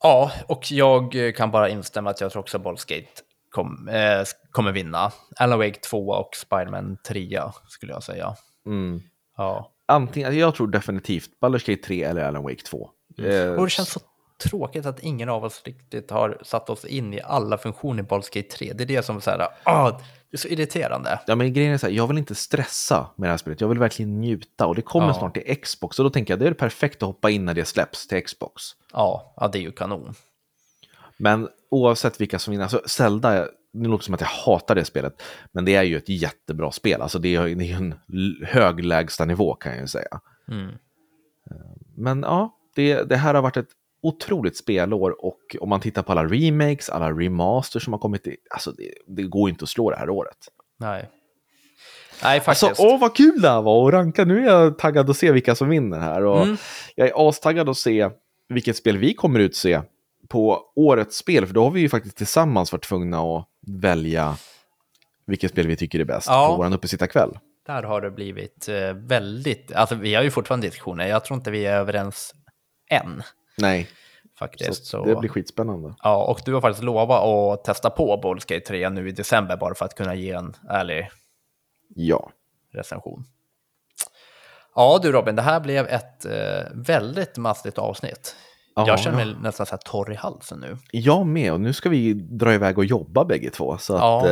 [0.03, 4.73] Ja, och jag kan bara instämma att jag tror också Baldur's Gate kom, eh, kommer
[4.73, 5.13] vinna.
[5.37, 8.37] Alan Wake 2 och Spiderman 3 skulle jag säga.
[8.67, 9.03] Mm.
[9.37, 9.73] Ja.
[9.87, 12.91] Antingen, jag tror definitivt Baldur's Gate 3 eller Alan Wake 2.
[13.19, 13.31] Mm.
[13.31, 14.01] Eh, och det känns så
[14.39, 18.35] tråkigt att ingen av oss riktigt har satt oss in i alla funktioner i Baldur's
[18.35, 18.73] Gate 3.
[18.73, 19.91] Det är det som är så här, ah,
[20.31, 21.21] det är så irriterande.
[21.27, 23.61] Ja, men grejen är så här, jag vill inte stressa med det här spelet.
[23.61, 25.15] Jag vill verkligen njuta och det kommer ja.
[25.15, 27.65] snart till Xbox och då tänker jag det är perfekt att hoppa in när det
[27.65, 28.63] släpps till Xbox.
[28.93, 30.15] Ja, ja det är ju kanon.
[31.17, 34.85] Men oavsett vilka som vinner, alltså Zelda, nu låter det som att jag hatar det
[34.85, 35.23] spelet,
[35.53, 37.03] men det är ju ett jättebra spel.
[37.03, 37.95] Alltså det är, det är en
[38.43, 40.21] hög lägsta nivå kan jag ju säga.
[40.49, 40.73] Mm.
[41.95, 43.71] Men ja, det, det här har varit ett
[44.03, 48.37] otroligt spelår och om man tittar på alla remakes, alla remasters som har kommit, i,
[48.51, 50.37] alltså det, det går inte att slå det här året.
[50.79, 51.11] Nej.
[52.23, 52.65] Nej, faktiskt.
[52.65, 54.25] Alltså, åh vad kul det här var att ranka.
[54.25, 56.25] Nu är jag taggad att se vilka som vinner här.
[56.25, 56.57] Och mm.
[56.95, 58.11] Jag är astaggad att se
[58.49, 59.83] vilket spel vi kommer utse
[60.29, 64.37] på årets spel, för då har vi ju faktiskt tillsammans varit tvungna att välja
[65.27, 66.49] vilket spel vi tycker är bäst ja.
[66.49, 67.39] på vår uppesittarkväll.
[67.67, 71.51] Där har det blivit eh, väldigt, alltså vi har ju fortfarande diskussioner, jag tror inte
[71.51, 72.35] vi är överens
[72.91, 73.23] än.
[73.59, 73.89] Nej,
[74.39, 74.87] faktiskt.
[74.87, 75.95] Så, så, det blir skitspännande.
[76.03, 79.75] Ja, och du har faktiskt lovat att testa på Ballskate 3 nu i december bara
[79.75, 81.09] för att kunna ge en ärlig
[81.95, 82.31] ja.
[82.73, 83.25] recension.
[84.75, 88.37] Ja du Robin, det här blev ett eh, väldigt mastigt avsnitt.
[88.77, 89.43] Ja, jag känner mig ja.
[89.43, 90.77] nästan så här torr i halsen nu.
[90.93, 93.79] Jag med, och nu ska vi dra iväg och jobba bägge två.
[93.79, 94.21] Så ja.
[94.21, 94.31] att,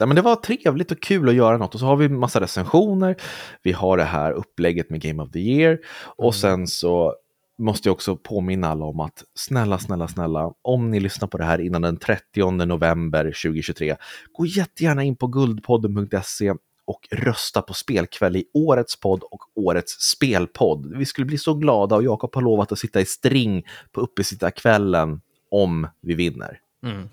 [0.00, 1.74] eh, men det var trevligt och kul att göra något.
[1.74, 3.16] Och så har vi massa recensioner,
[3.62, 6.32] vi har det här upplägget med Game of the Year och mm.
[6.32, 7.14] sen så
[7.58, 11.44] måste jag också påminna alla om att snälla, snälla, snälla, om ni lyssnar på det
[11.44, 13.96] här innan den 30 november 2023,
[14.32, 16.54] gå jättegärna in på guldpodden.se
[16.84, 20.96] och rösta på spelkväll i årets podd och årets spelpodd.
[20.96, 25.20] Vi skulle bli så glada och Jakob har lovat att sitta i string på uppesittarkvällen
[25.50, 26.60] om vi vinner.
[26.82, 27.08] Mm.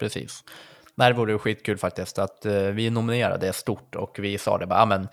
[0.00, 0.44] Precis.
[0.94, 5.08] Det vore skitkul faktiskt att eh, vi nominerade stort och vi sa det bara, men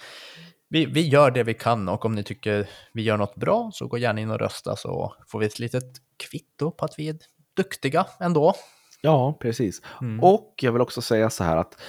[0.76, 3.88] vi, vi gör det vi kan och om ni tycker vi gör något bra så
[3.88, 5.84] gå gärna in och rösta så får vi ett litet
[6.18, 7.18] kvitto på att vi är
[7.56, 8.54] duktiga ändå.
[9.02, 9.82] Ja, precis.
[10.02, 10.24] Mm.
[10.24, 11.82] Och jag vill också säga så här att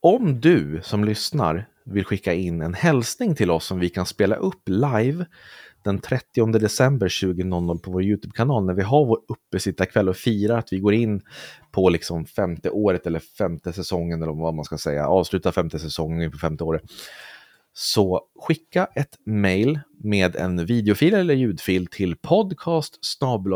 [0.00, 4.36] om du som lyssnar vill skicka in en hälsning till oss som vi kan spela
[4.36, 5.26] upp live
[5.84, 10.72] den 30 december 20.00 på vår YouTube-kanal när vi har vår uppesittarkväll och firar att
[10.72, 11.22] vi går in
[11.72, 16.30] på liksom femte året eller femte säsongen eller vad man ska säga, avsluta femte säsongen
[16.30, 16.82] på femte året.
[17.82, 22.98] Så skicka ett mail med en videofil eller ljudfil till podcast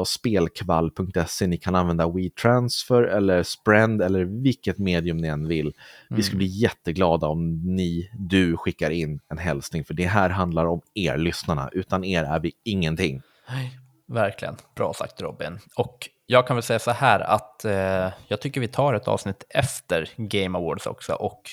[0.06, 1.46] spelkvall.se.
[1.46, 5.72] Ni kan använda WeTransfer eller Sprend eller vilket medium ni än vill.
[6.10, 10.66] Vi skulle bli jätteglada om ni, du skickar in en hälsning för det här handlar
[10.66, 11.68] om er lyssnarna.
[11.72, 13.22] Utan er är vi ingenting.
[13.48, 14.56] Nej, verkligen.
[14.76, 15.58] Bra sagt Robin.
[15.76, 19.44] Och jag kan väl säga så här att eh, jag tycker vi tar ett avsnitt
[19.48, 21.50] efter Game Awards också och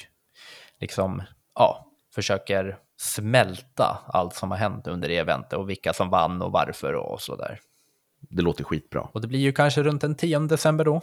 [0.80, 1.24] liksom,
[1.56, 6.52] ja, försöker smälta allt som har hänt under det eventet och vilka som vann och
[6.52, 7.60] varför och så där.
[8.20, 9.02] Det låter skitbra.
[9.02, 11.02] Och det blir ju kanske runt den 10 december då.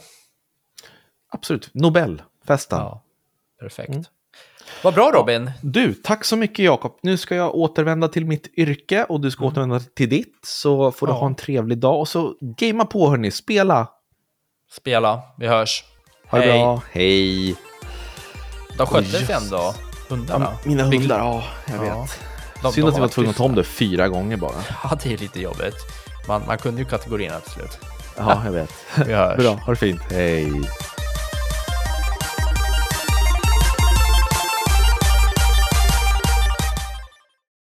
[1.29, 1.69] Absolut.
[1.73, 2.79] Nobelfesten.
[2.79, 3.03] Ja,
[3.59, 3.89] perfekt.
[3.89, 4.03] Mm.
[4.83, 5.51] Vad bra Robin!
[5.61, 6.99] Du, tack så mycket Jakob.
[7.01, 9.51] Nu ska jag återvända till mitt yrke och du ska mm.
[9.51, 10.39] återvända till ditt.
[10.43, 11.19] Så får du ja.
[11.19, 13.87] ha en trevlig dag och så gamea på hörni, spela!
[14.71, 15.83] Spela, vi hörs.
[16.27, 17.55] Ha det bra, hej!
[18.77, 19.73] De skötte sig ändå
[20.09, 20.45] hundarna.
[20.45, 22.01] Ja, mina hundar, ja, jag ja.
[22.01, 22.19] vet.
[22.61, 24.55] De, Synd de att vi var tvungna att ta om det fyra gånger bara.
[24.83, 25.75] Ja, det är lite jobbigt.
[26.27, 27.77] Man, man kunde ju kategorierna till slut.
[28.17, 28.71] Ja, jag vet.
[29.37, 30.01] Bra, ha det fint.
[30.11, 30.53] Hej.